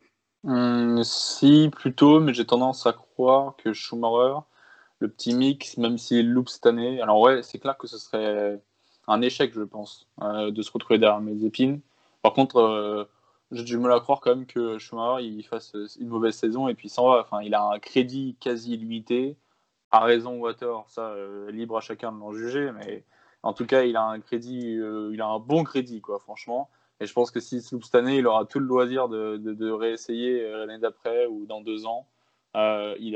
[0.45, 4.39] Hum, Si, plutôt, mais j'ai tendance à croire que Schumacher,
[4.99, 8.61] le petit mix, même s'il loupe cette année, alors ouais, c'est clair que ce serait
[9.09, 11.79] un échec, je pense, euh, de se retrouver derrière Mazepin.
[12.21, 13.05] Par contre, euh,
[13.51, 16.75] j'ai du mal à croire quand même que Schumacher il fasse une mauvaise saison et
[16.75, 17.21] puis s'en va.
[17.21, 19.37] Enfin, il a un crédit quasi illimité.
[19.91, 23.03] À raison ou à tort, ça, euh, libre à chacun de l'en juger, mais
[23.43, 26.69] en tout cas, il a un crédit, euh, il a un bon crédit, quoi, franchement.
[27.01, 30.49] Et je pense que s'il se cette année, il aura tout le loisir de, réessayer
[30.49, 32.07] l'année d'après ou dans deux ans.
[32.55, 33.15] il,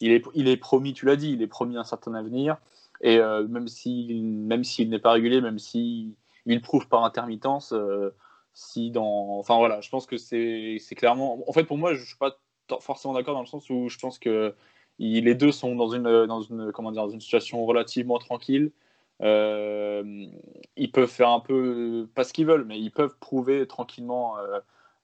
[0.00, 2.56] est, promis, tu l'as dit, il est promis un certain avenir.
[3.02, 6.14] Et même s'il n'est pas régulier, même s'il
[6.46, 7.72] il prouve par intermittence.
[7.72, 8.14] Euh,
[8.52, 11.38] si dans, enfin voilà, je pense que c'est clairement.
[11.48, 12.38] En fait, pour moi, je suis pas
[12.80, 14.54] forcément d'accord dans le sens où je pense que
[14.98, 18.70] les deux sont dans une, dans une, comment dire, dans une situation relativement tranquille.
[19.22, 20.26] Euh,
[20.76, 24.36] ils peuvent faire un peu, pas ce qu'ils veulent, mais ils peuvent prouver tranquillement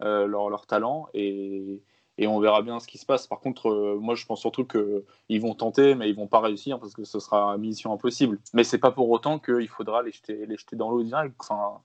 [0.02, 1.82] euh, leur, leur, talent et,
[2.20, 3.26] et, on verra bien ce qui se passe.
[3.26, 6.94] Par contre, moi je pense surtout qu'ils vont tenter, mais ils vont pas réussir parce
[6.94, 8.38] que ce sera une mission impossible.
[8.54, 11.34] Mais c'est pas pour autant qu'il faudra les jeter, les jeter dans l'eau direct.
[11.38, 11.80] Enfin,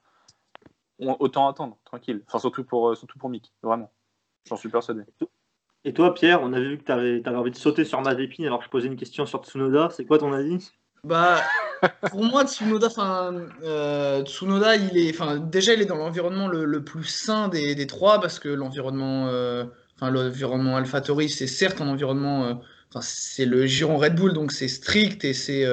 [1.00, 2.24] autant attendre, tranquille.
[2.28, 3.92] Enfin, surtout pour, euh, surtout pour Mick, vraiment.
[4.48, 5.02] J'en suis persuadé.
[5.84, 8.46] Et toi, Pierre, on avait vu que tu avais, avais, envie de sauter sur Mazepin
[8.46, 9.90] alors que je posais une question sur Tsunoda.
[9.92, 10.72] C'est quoi ton avis?
[11.04, 11.40] Bah,
[12.10, 12.90] pour moi, Tsunoda,
[13.64, 17.88] euh, Tsunoda, il est, enfin, déjà, il est dans l'environnement le, plus sain des, des,
[17.88, 22.62] trois parce que l'environnement, euh, enfin, l'environnement AlphaTauri, c'est certes un environnement,
[23.02, 25.66] c'est le giron Red Bull, donc c'est strict et c'est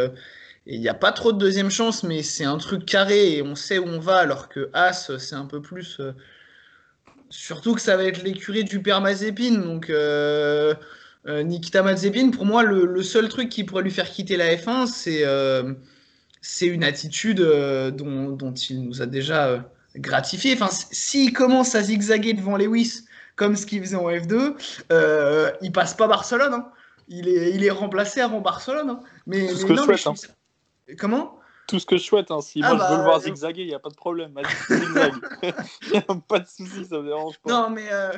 [0.67, 3.55] il n'y a pas trop de deuxième chance, mais c'est un truc carré et on
[3.55, 5.99] sait où on va, alors que As, c'est un peu plus.
[6.01, 6.13] Euh,
[7.31, 9.59] surtout que ça va être l'écurie du père Mazepin.
[9.59, 10.75] Donc, euh,
[11.27, 14.87] euh, Nikita Mazepin, pour moi, le, seul truc qui pourrait lui faire quitter la F1,
[14.87, 15.25] c'est
[16.45, 19.65] c'est une attitude dont, dont, il nous a déjà
[19.97, 20.55] gratifié.
[20.55, 23.05] Enfin, s'il commence à zigzaguer devant Lewis,
[23.37, 24.55] comme ce qu'il faisait en F2,
[25.63, 26.55] il passe pas Barcelone.
[26.55, 26.69] Hein.
[27.09, 28.91] Il est, il est remplacé avant Barcelone.
[28.91, 29.01] Hein.
[29.27, 30.15] Mais, mais non, mais hein.
[30.99, 31.39] Comment?
[31.69, 32.31] Tout ce que je souhaite.
[32.31, 32.41] Hein.
[32.41, 33.95] Si ah moi je veux le bah, voir euh, zigzaguer, il n'y a pas de
[33.95, 34.35] problème.
[34.69, 34.77] Il
[35.93, 37.51] n'y a pas de souci, ça me dérange pas.
[37.51, 38.13] Non, mais euh,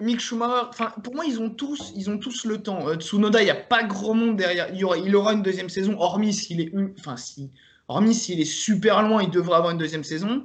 [0.00, 0.66] Mick Schumacher,
[1.02, 2.88] pour moi, ils ont tous, ils ont tous le temps.
[2.88, 4.68] Euh, Tsunoda, il n'y a pas grand monde derrière.
[4.74, 7.50] Il, aura, il aura une deuxième saison, hormis s'il est, enfin, si,
[7.86, 10.44] hormis s'il est super loin, il devrait avoir une deuxième saison.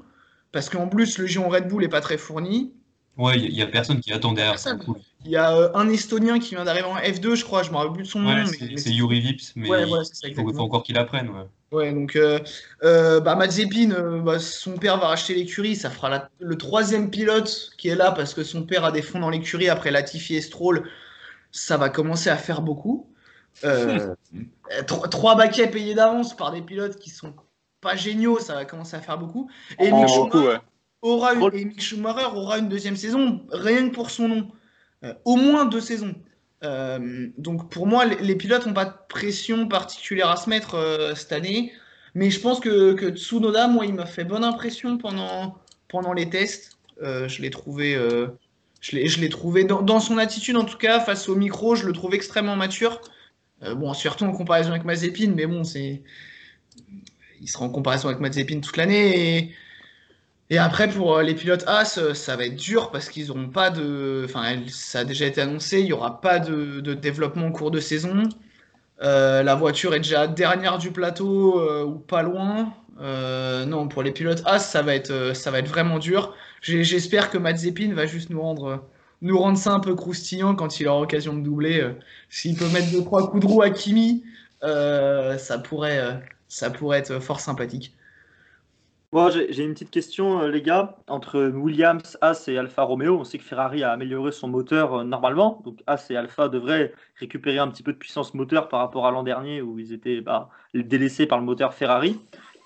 [0.52, 2.74] Parce qu'en plus, le géant Red Bull n'est pas très fourni.
[3.16, 4.56] Ouais, il n'y a, personne qui attend derrière.
[5.24, 7.76] Il y a euh, un Estonien qui vient d'arriver en F2, je crois, je me
[7.76, 8.46] rappelle plus de son nom.
[8.76, 11.30] C'est Yuri Vips, mais il faut, encore qu'il apprenne.
[11.30, 11.46] Ouais.
[11.72, 12.40] ouais donc euh,
[12.84, 17.70] euh, bah, Mazepin, euh, bah, son père va racheter l'écurie, ça fera le troisième pilote
[17.78, 20.42] qui est là parce que son père a des fonds dans l'écurie après Latifi et
[20.42, 20.90] Stroll.
[21.52, 23.08] Ça va commencer à faire beaucoup.
[25.12, 27.36] trois baquets payés d'avance par des pilotes qui sont
[27.80, 29.52] pas géniaux, ça va commencer à faire beaucoup.
[29.80, 30.58] Et oh, beaucoup, ouais
[31.12, 34.52] aura une, et Mick Schumacher aura une deuxième saison rien que pour son nom.
[35.04, 36.16] Euh, au moins deux saisons.
[36.64, 41.14] Euh, donc pour moi, les, pilotes n'ont pas de pression particulière à se mettre euh,
[41.14, 41.74] cette année.
[42.16, 45.58] Mais je pense que, que, Tsunoda, moi, il m'a fait bonne impression pendant,
[45.90, 46.78] pendant les tests.
[47.02, 47.98] je l'ai trouvé,
[48.82, 51.92] je l'ai trouvé dans, dans, son attitude, en tout cas, face au micro, je le
[51.92, 53.02] trouve extrêmement mature.
[53.76, 56.04] bon, surtout en comparaison avec Mazepin, mais bon, c'est.
[57.42, 59.38] Il sera en comparaison avec Mazepin toute l'année.
[59.38, 59.56] Et
[60.54, 64.24] Et après, pour les pilotes As, ça va être dur parce qu'ils n'auront pas de.
[64.26, 67.80] Enfin, ça a déjà été annoncé, il n'y aura pas de, développement au cours de
[67.80, 68.24] saison.
[69.00, 72.74] la voiture est déjà dernière du plateau ou pas loin.
[73.00, 76.36] non, pour les pilotes As, ça va être, ça va être vraiment dur.
[76.62, 78.84] J'espère que Mazepin va juste nous rendre
[79.24, 81.82] nous rendre ça un peu croustillant quand il aura l'occasion de doubler.
[81.82, 81.94] Euh,
[82.30, 84.24] s'il peut mettre deux, trois coups de roue à Kimi,
[84.64, 86.14] euh, ça, pourrait, euh,
[86.50, 87.96] ça pourrait être fort sympathique.
[89.14, 90.98] Moi, j'ai une petite question, les gars.
[91.08, 95.62] Entre Williams, As et Alfa Romeo, on sait que Ferrari a amélioré son moteur normalement.
[95.64, 99.12] Donc, As et Alfa devraient récupérer un petit peu de puissance moteur par rapport à
[99.12, 102.20] l'an dernier où ils étaient bah, délaissés par le moteur Ferrari.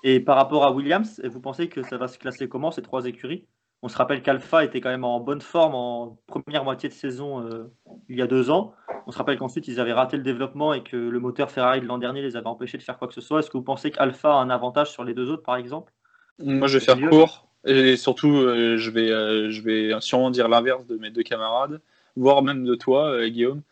[0.04, 3.04] Et par rapport à Williams, vous pensez que ça va se classer comment ces trois
[3.04, 3.46] écuries?
[3.82, 7.42] On se rappelle qu'Alpha était quand même en bonne forme en première moitié de saison
[7.42, 7.70] euh,
[8.08, 8.72] il y a deux ans.
[9.06, 11.86] On se rappelle qu'ensuite ils avaient raté le développement et que le moteur Ferrari de
[11.86, 13.40] l'an dernier les avait empêchés de faire quoi que ce soit.
[13.40, 15.92] Est-ce que vous pensez qu'Alpha a un avantage sur les deux autres par exemple?
[16.38, 20.48] Moi je vais faire court et surtout euh, je, vais, euh, je vais sûrement dire
[20.48, 21.80] l'inverse de mes deux camarades,
[22.16, 23.62] voire même de toi Guillaume.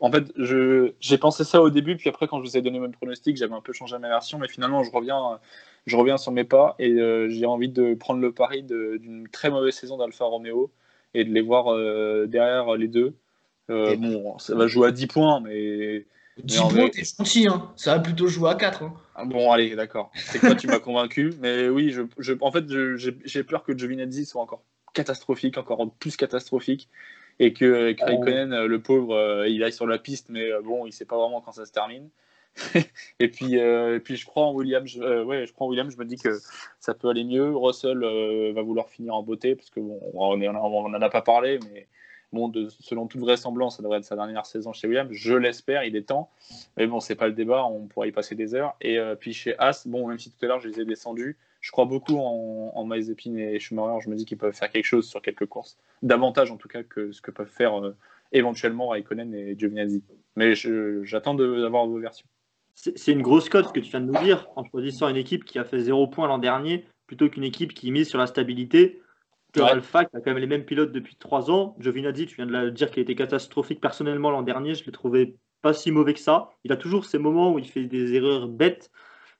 [0.00, 2.90] en fait, j'ai pensé ça au début, puis après, quand je vous ai donné mon
[2.90, 5.38] pronostic, j'avais un peu changé ma version, mais finalement, je reviens
[5.86, 9.50] je reviens sur mes pas et euh, j'ai envie de prendre le pari d'une très
[9.50, 10.70] mauvaise saison d'Alfa Romeo
[11.14, 13.14] et de les voir euh, derrière les deux.
[13.70, 16.06] Euh, bon, ça va jouer à 10 points, mais.
[16.38, 17.72] 10 points, t'es gentil, hein.
[17.76, 18.82] ça va plutôt jouer à 4.
[18.82, 18.94] Hein.
[19.14, 20.10] Ah, bon, allez, d'accord.
[20.14, 21.34] C'est quoi, tu m'as convaincu.
[21.40, 22.64] Mais oui, je, je en fait,
[22.96, 24.62] j'ai peur que Giovinazzi soit encore
[24.94, 26.88] catastrophique, encore plus catastrophique.
[27.38, 31.04] Et que, que Raikkonen, le pauvre, il aille sur la piste, mais bon, il sait
[31.04, 32.08] pas vraiment quand ça se termine.
[33.18, 34.62] et puis, euh, et puis je en.
[34.84, 35.92] Je, euh, ouais, je crois en Williams.
[35.92, 36.38] Je me dis que
[36.80, 37.56] ça peut aller mieux.
[37.56, 41.58] Russell euh, va vouloir finir en beauté parce que bon, on n'en a pas parlé,
[41.72, 41.86] mais
[42.32, 45.10] bon, selon toute vraisemblance, ça devrait être sa dernière saison chez Williams.
[45.12, 45.84] Je l'espère.
[45.84, 46.30] Il est temps.
[46.76, 47.64] Mais bon, c'est pas le débat.
[47.64, 48.74] On pourra y passer des heures.
[48.80, 51.70] Et puis chez As, bon, même si tout à l'heure je les ai descendus, je
[51.70, 54.00] crois beaucoup en, en Mazepin et Schumacher.
[54.04, 56.82] Je me dis qu'ils peuvent faire quelque chose sur quelques courses, davantage en tout cas
[56.82, 57.80] que ce que peuvent faire
[58.32, 60.02] éventuellement Raikkonen et Giovinazzi.
[60.36, 60.54] Mais
[61.04, 62.26] j'attends d'avoir vos versions
[62.74, 65.58] c'est une grosse cote que tu viens de nous dire en choisissant une équipe qui
[65.58, 69.01] a fait zéro point l'an dernier plutôt qu'une équipe qui mise sur la stabilité.
[69.52, 71.76] Que Alpha, qui a quand même les mêmes pilotes depuis trois ans.
[71.78, 74.74] Giovinazzi, tu viens de dire qu'il était catastrophique personnellement l'an dernier.
[74.74, 76.50] Je l'ai trouvé pas si mauvais que ça.
[76.64, 78.90] Il a toujours ces moments où il fait des erreurs bêtes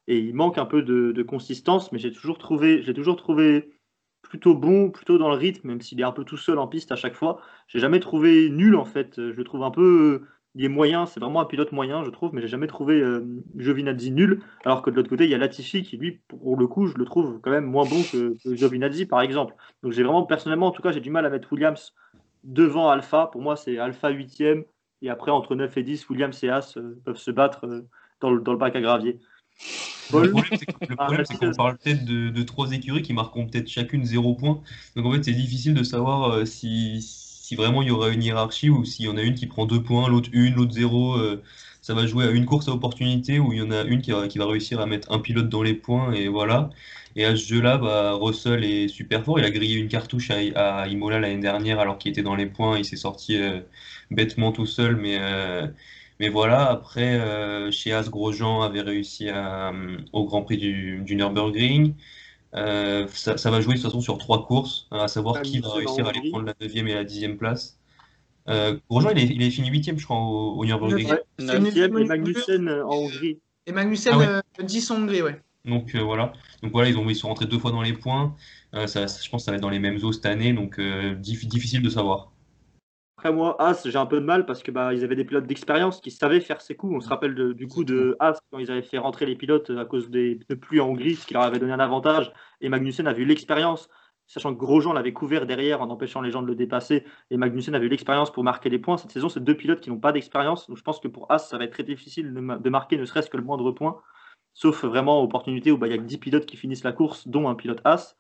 [0.07, 3.71] et il manque un peu de, consistance, mais j'ai toujours trouvé, j'ai toujours trouvé
[4.23, 6.93] plutôt bon, plutôt dans le rythme, même s'il est un peu tout seul en piste
[6.93, 7.41] à chaque fois.
[7.69, 9.15] J'ai jamais trouvé nul en fait.
[9.17, 10.23] Je le trouve un peu
[10.55, 13.25] il est moyen, c'est vraiment un pilote moyen, je trouve, mais j'ai jamais trouvé euh,
[13.57, 14.43] Giovinazzi nul.
[14.65, 16.95] Alors que de l'autre côté, il y a Latifi qui, lui, pour le coup, je
[16.95, 19.55] le trouve quand même moins bon que, Giovinazzi, par exemple.
[19.83, 21.95] Donc j'ai vraiment, personnellement, en tout cas, j'ai du mal à mettre Williams
[22.45, 23.29] devant Alpha.
[23.33, 24.43] Pour moi, c'est Alpha 8
[25.05, 27.89] et après, entre 9 et 10, Williams et As euh, peuvent se battre euh,
[28.21, 29.19] dans, le, dans, le, bac à gravier.
[30.13, 30.31] Le
[30.97, 34.61] problème, c'est qu'on parle peut-être de, trois écuries qui marqueront peut-être chacune 0 points.
[34.97, 37.01] Donc en fait, c'est difficile de savoir si
[37.53, 39.67] si vraiment il y aura une hiérarchie ou s'il y en a une qui prend
[39.67, 41.43] deux points, l'autre une, l'autre zéro, euh,
[41.83, 44.11] ça va jouer à une course à opportunité où il y en a une qui
[44.11, 46.71] va, réussir à mettre un pilote dans les points et voilà.
[47.15, 49.39] Et à ce jeu-là, bah, Russell est super fort.
[49.39, 52.79] Il a grillé une cartouche à, Imola l'année dernière alors qu'il était dans les points.
[52.79, 53.61] Il s'est sorti euh,
[54.11, 55.67] bêtement tout seul, mais, euh,
[56.21, 56.71] mais voilà.
[56.71, 57.21] Après,
[57.71, 59.29] chez As, Grosjean avait réussi
[60.13, 61.95] au Grand Prix du, du Nürburgring.
[62.55, 65.73] Euh, ça, va jouer de toute façon sur trois courses, hein, à savoir qui va
[65.73, 67.79] réussir à aller prendre la deuxième et la dixième place.
[68.49, 71.15] Euh, Grosjean, il est, il est fini huitième, je crois, au, au Nürburgring.
[71.39, 73.39] et Magnussen euh, en Hongrie.
[73.67, 75.41] Et Magnussen ah 10 en Hongrie, ouais.
[75.65, 76.33] Donc voilà.
[76.63, 78.35] Donc voilà, ils, ont, ils sont rentrés deux fois dans les points.
[78.87, 80.81] ça, je pense que ça va être dans les mêmes eaux cette année, donc
[81.21, 82.32] difficile de savoir.
[83.23, 85.47] Après, moi, As, j'ai un peu de mal parce que bah, ils avaient des pilotes
[85.47, 86.97] d'expérience qui savaient faire ces coups.
[86.97, 89.85] On se rappelle du coup de As quand ils avaient fait rentrer les pilotes à
[89.85, 92.33] cause des pneus pluie en Hongrie, ce qui leur avait donné un avantage.
[92.61, 93.89] Et Magnussen a vu l'expérience,
[94.27, 97.05] sachant que Grosjean l'avait couvert derrière en empêchant les gens de le dépasser.
[97.31, 98.97] Et Magnussen avait eu l'expérience pour marquer les points.
[98.97, 100.67] Cette saison, c'est deux pilotes qui n'ont pas d'expérience.
[100.67, 103.31] Donc je pense que pour As, ça va être très difficile de marquer ne serait-ce
[103.31, 104.03] que le moindre point.
[104.53, 107.29] Sauf vraiment opportunité où bah, il y a que 10 pilotes qui finissent la course,
[107.29, 108.17] dont un pilote As.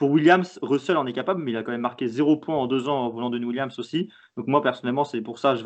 [0.00, 2.66] Pour Williams, Russell en est capable, mais il a quand même marqué 0 points en
[2.66, 4.08] deux ans en volant de Williams aussi.
[4.38, 5.62] Donc moi, personnellement, c'est pour ça, je,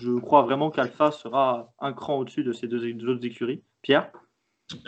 [0.00, 3.62] je crois vraiment qu'Alpha sera un cran au-dessus de ces deux, autres écuries.
[3.82, 4.10] Pierre?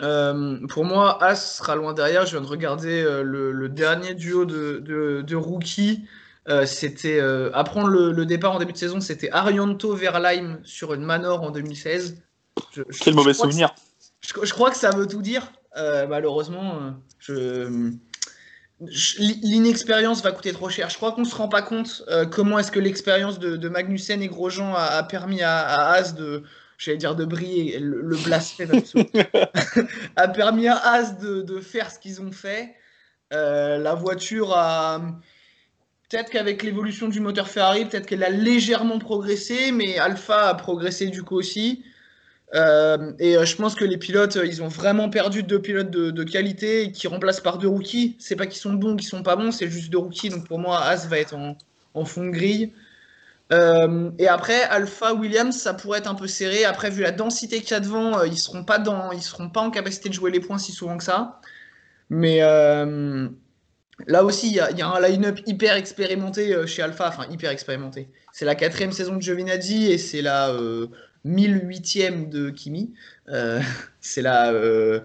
[0.01, 2.25] Euh, pour moi, As sera loin derrière.
[2.25, 6.07] Je viens de regarder euh, le, dernier duo de, de, rookies.
[6.49, 7.19] Euh, c'était
[7.53, 12.19] apprendre le, départ en début de saison, c'était Arianto Verlaim sur une Manor en 2016.
[12.99, 13.75] Quel mauvais souvenir.
[14.21, 15.51] je, je, crois que ça veut tout dire.
[15.75, 17.93] malheureusement, je
[18.79, 20.89] L'inexpérience va coûter trop cher.
[20.89, 24.27] Je crois qu'on se rend pas compte euh, comment est-ce que l'expérience de, Magnussen et
[24.27, 26.43] Grosjean a, permis à, à, As de,
[26.77, 28.69] j'allais dire de briller, le, blasphème
[30.15, 32.75] a permis à As de, faire ce qu'ils ont fait.
[33.31, 35.01] la voiture a.
[36.09, 41.07] Peut-être qu'avec l'évolution du moteur Ferrari, peut-être qu'elle a légèrement progressé, mais Alpha a progressé
[41.07, 41.83] du coup aussi.
[42.55, 45.89] Euh, et euh, je pense que les pilotes, euh, ils ont vraiment perdu deux pilotes
[45.89, 48.15] de, qualité qui remplacent par deux rookies.
[48.19, 50.29] C'est pas qu'ils sont bons, qu'ils sont pas bons, c'est juste deux rookies.
[50.29, 52.73] Donc pour moi, As va être en, fond de grille.
[53.51, 56.63] et après, Alpha Williams, ça pourrait être un peu serré.
[56.63, 59.61] Après, vu la densité qu'il y a devant, ils seront pas dans, ils seront pas
[59.61, 61.41] en capacité de jouer les points si souvent que ça.
[62.09, 68.09] Mais là aussi, il y, a un line-up hyper expérimenté chez Alpha, enfin hyper expérimenté.
[68.37, 70.55] C'est la quatrième saison de Giovinazzi et c'est la
[71.25, 72.93] 1008e de Kimi.
[73.29, 73.59] Euh,
[73.99, 74.51] c'est la.
[74.51, 74.99] Euh,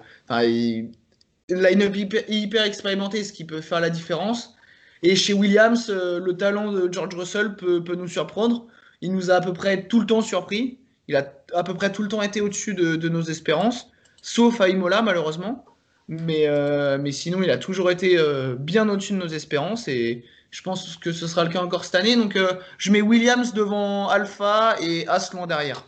[1.48, 1.96] line-up
[2.28, 4.54] hyper, expérimenté, ce qui peut faire la différence.
[5.02, 8.66] Et chez Williams, euh, le talent de George Russell peut, nous surprendre.
[9.00, 10.76] Il nous a à peu près tout le temps surpris.
[11.08, 14.68] Il a à peu près tout le temps été au-dessus de, nos espérances, sauf à
[14.68, 15.64] Imola, malheureusement.
[16.06, 16.46] Mais,
[16.98, 18.18] mais sinon, il a toujours été
[18.58, 19.88] bien au-dessus de nos espérances.
[19.88, 20.22] Et
[20.52, 22.14] je pense que ce sera le cas encore cette année.
[22.14, 22.38] Donc,
[22.78, 25.84] je mets Williams devant Alpha et As loin derrière.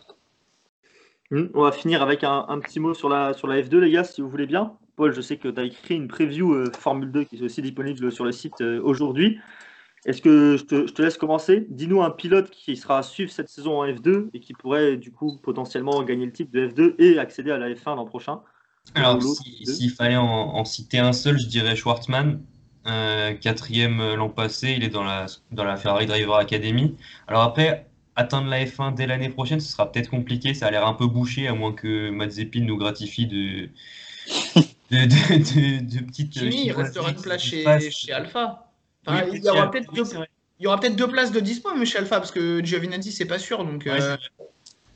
[1.31, 4.03] Hmm, on va finir avec un, petit mot sur la, sur la F2, les gars,
[4.03, 4.73] si vous voulez bien.
[4.95, 7.61] Paul, je sais que tu as écrit une preview euh, Formule 2 qui est aussi
[7.61, 9.39] disponible sur le site euh, aujourd'hui.
[10.05, 11.65] Est-ce que je te, laisse commencer?
[11.69, 15.11] Dis-nous un pilote qui sera à suivre cette saison en F2 et qui pourrait du
[15.11, 18.41] coup potentiellement gagner le titre de F2 et accéder à la F1 l'an prochain.
[18.93, 22.39] Alors, s'il fallait en, citer un seul, je dirais Schwartzmann.
[22.87, 26.95] Euh, quatrième l'an passé, il est dans la, dans la Ferrari Driver Academy.
[27.27, 30.53] Alors après, atteindre la F1 dès l'année prochaine, ce sera peut-être compliqué.
[30.53, 33.69] Ça a l'air un peu bouché, à moins que Mazepin nous gratifie de,
[34.91, 36.31] de, de, de, petites.
[36.31, 37.65] Kimi, il restera une place chez,
[38.11, 38.71] Alpha.
[39.07, 43.25] il, y aura peut-être deux, places de dispo mais chez Alpha, parce que Giovinazzi, c'est
[43.25, 43.65] pas sûr.
[43.65, 44.15] Donc, euh,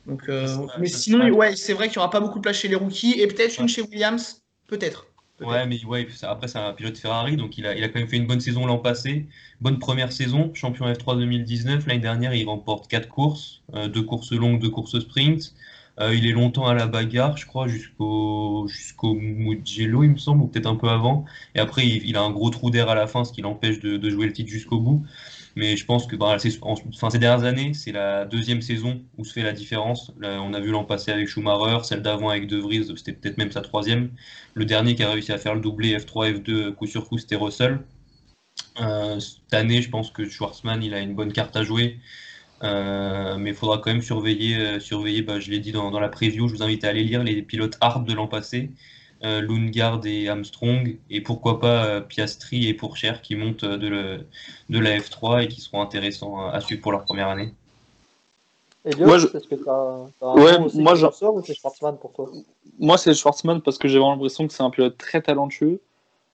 [0.05, 0.47] donc, euh,
[0.79, 3.19] mais sinon, ouais, c'est vrai qu'il n'y aura pas beaucoup de place chez les rookies
[3.19, 5.05] et peut-être une chez Williams, peut-être.
[5.41, 8.07] Ouais, mais ouais, après, c'est un pilote Ferrari, donc il a, il a quand même
[8.07, 9.27] fait une bonne saison l'an passé.
[9.61, 11.85] Bonne première saison, champion F3 2019.
[11.87, 15.53] L'année dernière, il remporte 4 courses, euh, deux courses longues, deux courses sprint.
[15.99, 20.43] Euh, il est longtemps à la bagarre, je crois, jusqu'au jusqu'au Mugello, il me semble,
[20.43, 21.25] ou peut-être un peu avant.
[21.55, 23.97] Et après, il, a un gros trou d'air à la fin, ce qui l'empêche de,
[23.97, 25.05] de jouer le titre jusqu'au bout.
[25.55, 29.33] Mais je pense que bah, enfin, ces dernières années, c'est la deuxième saison où se
[29.33, 30.13] fait la différence.
[30.21, 33.51] on a vu l'an passé avec Schumacher, celle d'avant avec De Vries, c'était peut-être même
[33.51, 34.11] sa troisième.
[34.53, 37.35] Le dernier qui a réussi à faire le doublé F3, F2 coup sur coup, c'était
[37.35, 37.79] Russell.
[38.81, 41.99] Euh, cette année, je pense que Schwarzman, il a une bonne carte à jouer.
[42.63, 45.99] Euh, mais il faudra quand même surveiller, euh, surveiller bah, je l'ai dit dans, dans,
[45.99, 48.71] la preview, je vous invite à aller lire les pilotes hard de l'an passé.
[49.25, 54.23] Euh, Lundgaard et Armstrong, et pourquoi pas euh, Piastri et Pourchère qui montent de,
[54.69, 57.53] de, la F3 et qui seront intéressants à suivre pour leur première année.
[58.85, 59.27] Et moi, je...
[59.27, 61.05] est-ce que tu as, un ouais, moi, je...
[61.05, 62.29] ou c'est Schwarzman pour toi?
[62.79, 65.81] Moi, c'est Schwarzman parce que j'ai vraiment l'impression que c'est un pilote très talentueux.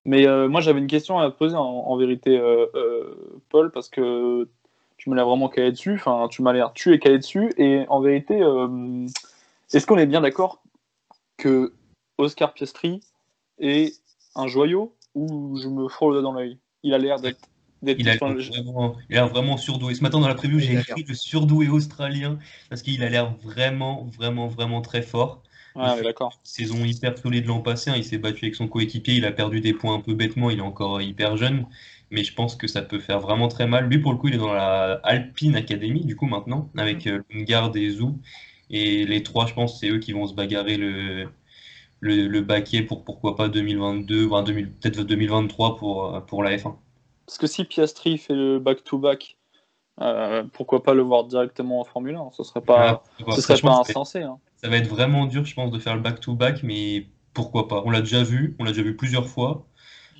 [0.08, 2.40] Mais moi, j'avais une question à poser en, vérité,
[3.50, 4.48] Paul, parce que
[4.98, 5.96] tu me l'as vraiment calé dessus.
[5.96, 7.52] Enfin, tu m'as l'air tu es calé dessus.
[7.58, 8.40] Et en vérité,
[9.74, 10.62] est-ce qu'on est bien d'accord
[11.38, 11.74] que
[12.18, 13.02] Oscar Piastri
[13.60, 14.00] est
[14.36, 16.58] un joyau ou je me frôle dans l'œil?
[16.84, 17.40] Il a l'air d'être.
[17.84, 19.94] Il a vraiment, vraiment surdoué.
[19.94, 22.40] Ce matin dans la preview, j'ai écrit le surdoué australien
[22.70, 25.44] parce qu'il a l'air vraiment, vraiment, vraiment très fort.
[25.76, 26.40] Ah, d'accord.
[26.44, 27.96] Saison hyper solide l'an passé, hein.
[27.98, 30.60] il s'est battu avec son coéquipier, il a perdu des points un peu bêtement, il
[30.60, 31.66] est encore hyper jeune,
[32.12, 33.88] mais je pense que ça peut faire vraiment très mal.
[33.88, 37.22] Lui, pour le coup, il est dans la Alpine Academy, du coup, maintenant, avec euh,
[37.32, 38.20] Lungard et Zou.
[38.70, 41.28] Et les trois, je pense, c'est eux qui vont se bagarrer le,
[42.00, 46.76] le, le baquet pour pourquoi pas 2022, peut-être 2023 pour, pour la F1.
[47.26, 49.38] Parce que si Piastri fait le back-to-back,
[50.02, 53.80] euh, pourquoi pas le voir directement en Formule 1 Ce serait pas, ce serait pas
[53.80, 54.22] insensé.
[54.22, 54.38] Hein.
[54.58, 57.90] Ça va être vraiment dur, je pense, de faire le back-to-back, mais pourquoi pas On
[57.90, 59.66] l'a déjà vu, on l'a déjà vu plusieurs fois.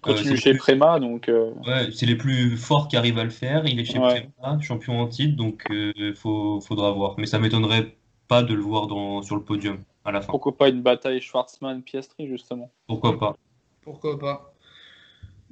[0.06, 1.30] Il continue euh, chez Prema, donc.
[1.30, 3.66] Euh, ouais, c'est les plus forts qui arrivent à le faire.
[3.66, 7.16] Il est chez Prema, champion en titre, donc il faudra voir.
[7.18, 7.96] Mais ça m'étonnerait
[8.28, 9.78] pas de le voir dans, sur le podium.
[10.28, 12.72] Pourquoi pas une bataille Schwarzman-Piastri, justement?
[12.88, 13.36] Pourquoi pas?
[13.82, 14.54] Pourquoi pas?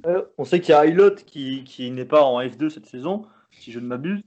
[0.06, 3.26] Euh, On sait qu'il y a Hilot qui, qui n'est pas en F2 cette saison,
[3.50, 4.22] si je ne m'abuse.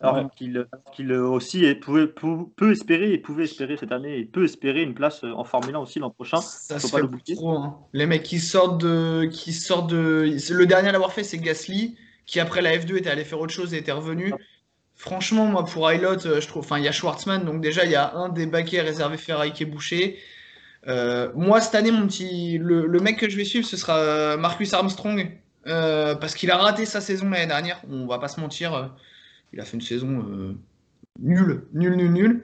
[0.00, 2.12] Alors qu'il aussi peut,
[2.70, 5.98] espérer et pouvait espérer cette année et peut espérer une place en Formule 1 aussi
[5.98, 6.40] l'an prochain.
[6.40, 7.78] Ça Faut pas le trop, hein.
[7.92, 11.96] Les mecs qui sortent de, qui sortent de, le dernier à l'avoir fait c'est Gasly
[12.28, 14.32] qui après la F2 était allé faire autre chose et était revenu.
[14.94, 16.64] Franchement, moi, pour Hilot, euh, je trouve.
[16.64, 19.52] Enfin, il y a Schwartzman, donc déjà, il y a un des baquets réservés Ferrari
[19.52, 20.18] qui est bouché.
[20.88, 24.36] Euh, moi, cette année, mon petit, le, mec que je vais suivre, ce sera euh,
[24.36, 27.80] Marcus Armstrong, parce qu'il a raté sa saison l'année dernière.
[27.88, 28.92] On va pas se mentir,
[29.52, 30.56] il a fait une saison
[31.20, 32.42] nulle, nulle, nulle, nulle.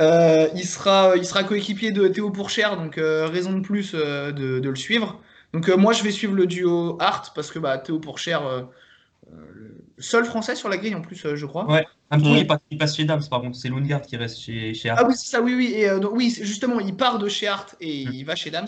[0.00, 5.20] il sera, il sera coéquipier de Théo Pourchère, donc raison de plus de, le suivre.
[5.52, 8.66] Donc moi, je vais suivre le duo Hart parce que bah, Théo Pourchère,
[9.98, 11.70] seul français sur la grille en plus, je crois.
[11.70, 12.46] Ouais, il,
[12.78, 15.00] passe, chez Dams par contre, c'est Lundgaard qui reste chez, chez Hart.
[15.02, 15.74] Ah oui, c'est ça, oui, oui.
[15.76, 18.12] Et, oui, justement, il part de chez Hart et mm.
[18.12, 18.66] il va chez Dams.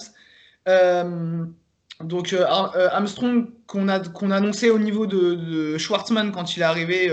[2.00, 6.64] donc Armstrong, qu'on a, qu'on a annoncé au niveau de, de, Schwartzman quand il est
[6.64, 7.10] arrivé,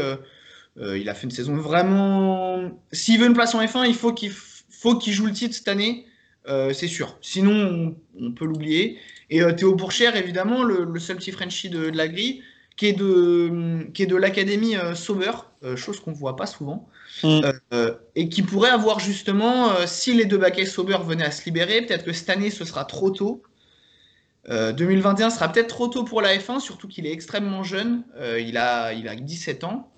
[0.78, 2.72] il a fait une saison vraiment.
[2.92, 5.68] S'il veut une place en F1, il faut qu'il faut qu'il joue le titre cette
[5.68, 6.06] année.
[6.48, 7.18] Euh, c'est sûr.
[7.22, 9.00] Sinon, on, peut l'oublier.
[9.30, 12.44] Et euh, Théo Pourchère, évidemment, le, seul petit Frenchie de, la grille,
[12.78, 15.32] qui est de, qui est de l'académie euh, Sauber,
[15.76, 16.88] chose qu'on ne voit pas souvent,
[17.24, 17.42] mm.
[18.16, 22.06] et qui pourrait avoir justement, si les deux baquets Sauber venaient à se libérer, peut-être
[22.06, 23.42] que cette année, ce sera trop tôt.
[24.48, 28.04] 2021 sera peut-être trop tôt pour la F1, surtout qu'il est extrêmement jeune.
[28.40, 29.92] il, a, il a 17 ans.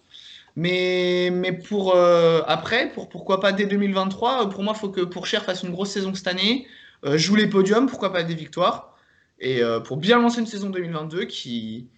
[0.57, 4.89] Mais, mais pour euh, après, pour pourquoi pas dès 2023, euh, pour moi, il faut
[4.89, 6.65] que Pourchère fasse une grosse saison cette année,
[7.05, 8.97] euh, joue les podiums, pourquoi pas des victoires,
[9.39, 11.89] et pour bien lancer une saison 2022 qui,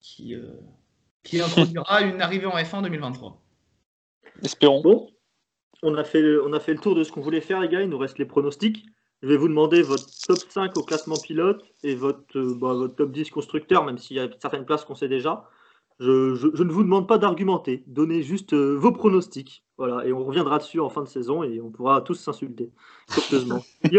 [0.00, 0.34] qui,
[1.22, 3.40] qui introduira une arrivée en F1 2023.
[4.42, 4.82] Espérons.
[4.82, 5.10] Bon,
[5.84, 7.68] on a fait le, on a fait le tour de ce qu'on voulait faire, les
[7.68, 7.82] gars.
[7.82, 8.84] Il nous reste les pronostics.
[9.22, 13.12] Je vais vous demander votre top 5 au classement pilote et votre, bah, votre top
[13.12, 15.48] 10 constructeur, même s'il y a certaines places qu'on sait déjà.
[16.00, 19.64] Je, ne vous demande pas d'argumenter, donnez juste euh, vos pronostics.
[19.78, 22.70] Voilà, et on reviendra dessus en fin de saison et on pourra tous s'insulter
[23.12, 23.62] copieusement.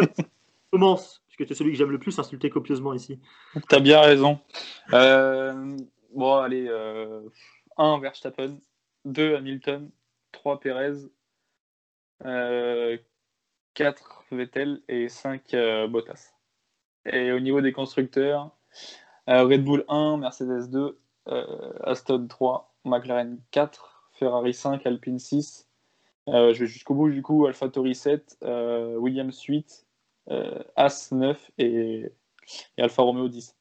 [0.71, 3.19] commence, puisque tu es celui que j'aime le plus insulter copieusement ici.
[3.53, 4.39] Tu as bien raison.
[4.93, 5.77] Euh,
[6.13, 7.21] bon, allez, euh,
[7.77, 8.57] 1 Verstappen,
[9.05, 9.89] 2 Hamilton,
[10.31, 11.07] 3 Perez,
[12.19, 12.97] 4 euh,
[14.31, 15.55] Vettel et 5
[15.89, 16.33] Bottas.
[17.05, 18.51] Et au niveau des constructeurs,
[19.27, 20.93] Red Bull 1, Mercedes 2, euh,
[21.83, 25.67] Aston 3, McLaren 4, Ferrari 5, Alpine 6.
[26.27, 29.85] Euh, je vais jusqu'au bout du coup, AlphaTauri 7, euh, Williams 8,
[30.75, 32.11] As 9 et,
[32.77, 33.55] Alfa Romeo 10.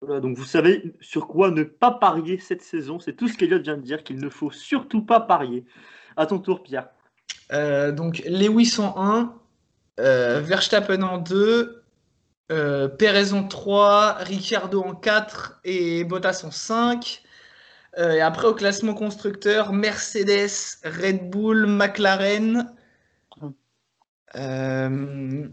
[0.00, 2.98] Voilà, donc vous savez sur quoi ne pas parier cette saison.
[2.98, 5.64] C'est tout ce qu'Eliott vient de dire, qu'il ne faut surtout pas parier.
[6.16, 6.88] À ton tour, Pierre.
[7.50, 11.81] donc Lewis en 1, Verstappen en 2,
[12.50, 17.22] euh, Perez en 3, Ricciardo en 4 et Bottas en 5.
[17.98, 22.74] Euh, et après, au classement constructeur, Mercedes, Red Bull, McLaren,
[24.34, 25.48] euh,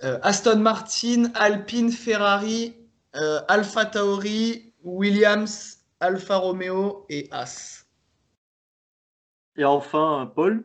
[0.00, 2.74] Aston Martin, Alpine, Ferrari,
[3.48, 7.86] Alpha Tauri, Williams, Alfa Romeo et As.
[9.56, 10.64] Et enfin, Paul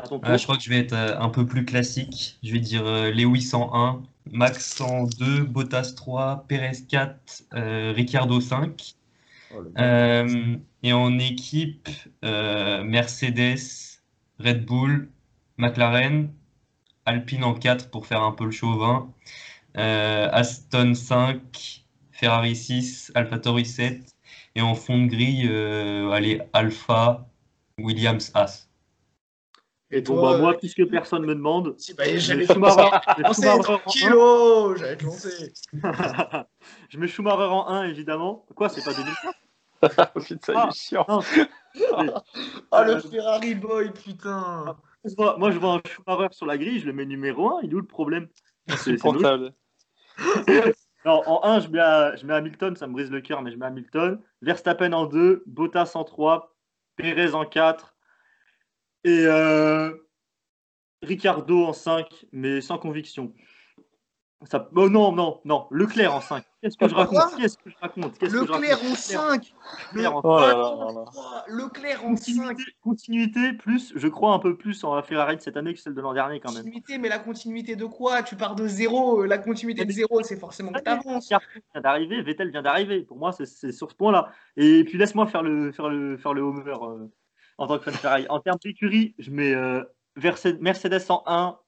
[0.00, 2.38] je crois que je vais être un peu plus classique.
[2.44, 4.02] Je vais dire Lewis en 1,
[4.32, 8.94] Max en 2, Bottas 3, Perez 4, euh, Ricardo 5.
[9.78, 11.88] Euh, et en équipe,
[12.24, 14.00] euh, Mercedes,
[14.38, 15.10] Red Bull,
[15.56, 16.30] McLaren,
[17.06, 19.12] Alpine en 4 pour faire un peu le chauvin,
[19.74, 24.14] Aston 5, Ferrari 6, AlphaTauri 7,
[24.54, 25.48] et en fond de grille,
[26.12, 27.26] allez, Alpha,
[27.78, 28.67] Williams, As.
[29.90, 32.90] Et bon, bah, moi, puisque personne me demande, si, bah, j'allais Schumacher
[33.86, 35.52] kilo, j'allais te lancer.
[36.90, 38.44] je mets Schumacher en 1, évidemment.
[38.54, 39.34] Quoi, c'est pas 2004
[39.82, 41.06] oh, Putain, ah, il est chiant.
[42.70, 44.76] Ah, le Ferrari boy, putain.
[45.38, 47.60] Moi, je vois un Schumacher sur la grille, je le mets numéro 1.
[47.62, 48.28] Il est où le problème?
[48.76, 49.54] C'est portable.
[51.06, 53.56] Non, en 1, je mets, je mets Hamilton, ça me brise le cœur, mais je
[53.56, 54.20] mets Hamilton.
[54.42, 56.54] Verstappen en 2, Bottas en 3,
[56.96, 57.94] Perez en 4,
[59.04, 59.92] et euh,
[61.02, 63.32] Ricardo en 5, mais sans conviction.
[64.44, 64.68] Ça...
[64.76, 65.66] Oh non, non, non.
[65.72, 66.44] Leclerc en 5.
[66.62, 67.36] Qu'est-ce que je raconte?
[67.36, 68.22] Qu'est-ce que je raconte?
[68.22, 69.54] Leclerc en 5
[71.48, 75.56] Leclerc en 5 Continuité, plus, je crois un peu plus en la Ferrari de cette
[75.56, 76.62] année que celle de l'an dernier quand même.
[76.62, 78.22] Continuité, mais la continuité de quoi?
[78.22, 79.24] Tu pars de zéro.
[79.24, 81.28] La continuité de zéro, c'est forcément que tu avances.
[81.28, 83.02] vient d'arriver, Vettel vient d'arriver.
[83.02, 84.30] Pour moi, c'est sur ce point-là.
[84.56, 86.74] Et puis laisse-moi faire le, faire le, faire le homer.
[87.58, 88.26] En tant que fan Ferrari.
[88.28, 89.82] En termes d'écurie, je mets euh,
[90.60, 91.58] Mercedes en 1,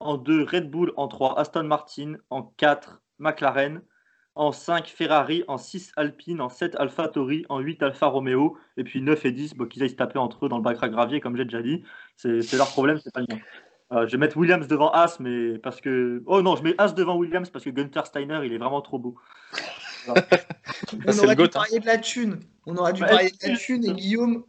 [0.00, 3.82] en 2 Red Bull, en 3 Aston Martin, en 4 McLaren,
[4.34, 8.84] en 5 Ferrari, en 6 Alpine, en 7 Alpha Tauri, en 8 Alfa Romeo, et
[8.84, 11.20] puis 9 et 10, qu'ils aillent se taper entre eux dans le bac à gravier,
[11.20, 11.82] comme j'ai déjà dit.
[12.16, 13.40] C'est leur problème, c'est pas le mien.
[13.90, 16.22] Euh, je vais mettre Williams devant As, mais parce que.
[16.26, 18.98] Oh non, je mets As devant Williams parce que Gunther Steiner, il est vraiment trop
[18.98, 19.16] beau.
[21.06, 21.48] On aurait dû hein.
[21.52, 22.40] parier de la thune.
[22.66, 24.44] On aurait dû parier de la thune et Guillaume,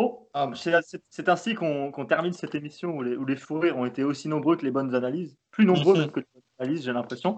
[0.00, 3.84] Oh, ah, c'est ainsi qu'on termine cette émission où les, où les fous rires ont
[3.84, 7.36] été aussi nombreux que les bonnes analyses, plus nombreux que les bonnes analyses, j'ai l'impression.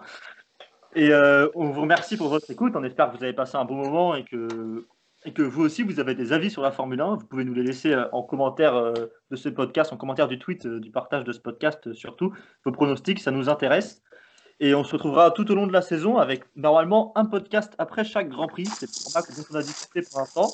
[0.95, 2.75] Et euh, on vous remercie pour votre écoute.
[2.77, 4.87] On espère que vous avez passé un bon moment et que,
[5.25, 7.17] et que vous aussi, vous avez des avis sur la Formule 1.
[7.17, 8.93] Vous pouvez nous les laisser euh, en commentaire euh,
[9.31, 12.35] de ce podcast, en commentaire du tweet, du partage de ce podcast surtout.
[12.67, 14.03] Vos pronostics, ça nous intéresse.
[14.59, 18.05] Et on se retrouvera tout au long de la saison avec normalement un podcast après
[18.05, 18.67] chaque Grand Prix.
[18.67, 20.51] C'est le format dont on a discuté pour l'instant.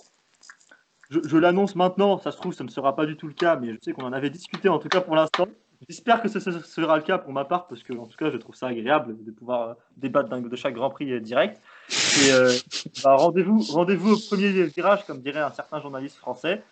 [1.10, 3.72] Je, l'annonce maintenant, ça se trouve, ça ne sera pas du tout le cas, mais
[3.72, 5.46] je sais qu'on en avait discuté en tout cas pour l'instant.
[5.88, 8.38] J'espère que ce, sera le cas pour ma part, parce que en tout cas, je
[8.38, 11.60] trouve ça agréable de pouvoir euh, débattre de chaque Grand Prix euh, direct.
[11.90, 12.50] Et euh,
[13.04, 16.62] bah, rendez-vous, rendez-vous au premier virage, comme dirait un certain journaliste français.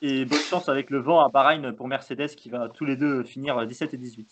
[0.00, 3.22] Et bonne chance avec le vent à Bahreïn pour Mercedes, qui va tous les deux
[3.22, 4.28] finir 17 et 18.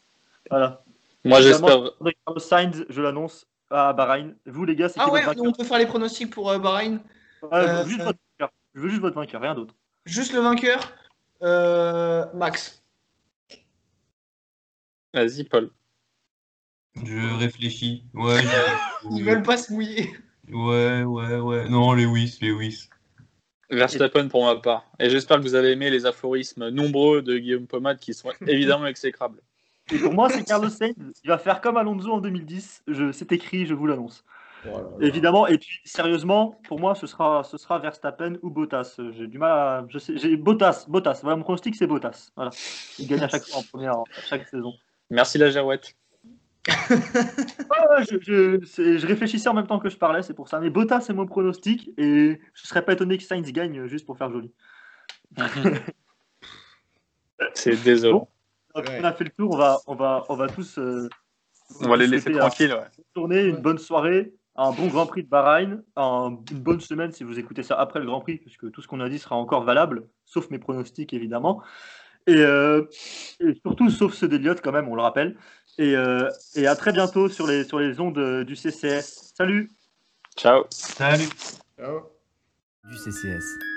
[0.50, 0.82] Voilà.
[1.24, 1.92] Moi, j'espère.
[2.38, 4.34] Sainz, je l'annonce à Bahreïn.
[4.46, 7.00] Vous, les gars, c'est Ah ouais, on peut faire les pronostics pour Bahreïn?
[7.86, 8.18] juste votre
[8.74, 9.74] je veux juste votre vainqueur, rien d'autre.
[10.06, 10.92] Juste le vainqueur
[11.42, 12.82] euh, Max.
[15.12, 15.70] Vas-y, Paul.
[16.96, 18.04] Je réfléchis.
[18.14, 18.40] Ouais,
[19.10, 20.10] Ils veulent pas se mouiller.
[20.50, 21.68] Ouais, ouais, ouais.
[21.68, 22.88] Non, les Lewis, Lewis.
[23.70, 24.84] Verstappen pour ma part.
[24.98, 28.86] Et j'espère que vous avez aimé les aphorismes nombreux de Guillaume Pomade qui sont évidemment
[28.86, 29.40] exécrables.
[29.90, 30.94] Et pour moi, c'est Carlos Sainz.
[31.24, 32.84] Il va faire comme Alonso en 2010.
[33.12, 34.24] C'est écrit, je vous l'annonce.
[35.00, 38.96] Évidemment, et puis sérieusement, pour moi, ce sera, ce sera Verstappen ou Bottas.
[39.16, 39.84] J'ai du mal à.
[39.88, 41.20] Je sais, j'ai Bottas, Bottas.
[41.22, 42.30] Voilà, mon pronostic, c'est Bottas.
[42.36, 42.50] Voilà.
[42.98, 43.96] Il gagne à chaque fois en première,
[44.28, 44.72] chaque saison.
[45.10, 45.94] Merci la Girouette.
[46.68, 50.60] je, je, je, réfléchissais en même temps que je parlais, c'est pour ça.
[50.60, 54.16] Mais Bottas, c'est mon pronostic et je serais pas étonné que Sainz gagne juste pour
[54.16, 54.52] faire joli.
[57.54, 58.28] c'est désolant.
[58.74, 60.78] on a fait le tour, on va, on va, on va tous.
[60.78, 61.08] Euh,
[61.80, 62.74] on va les laisser tranquilles.
[62.74, 62.86] Ouais.
[63.12, 67.38] Tourner, une bonne soirée un bon Grand Prix de Bahreïn, une bonne semaine si vous
[67.38, 70.08] écoutez ça après le Grand Prix, puisque tout ce qu'on a dit sera encore valable,
[70.24, 71.62] sauf mes pronostics évidemment.
[72.26, 72.84] Et, euh,
[73.64, 75.36] surtout, sauf ceux d'Eliott quand même, on le rappelle.
[75.78, 79.32] Et, euh, et, à très bientôt sur les, sur les ondes du CCS.
[79.36, 79.70] Salut
[80.36, 81.28] Ciao Salut
[81.76, 82.02] Ciao
[82.84, 83.71] Du CCS.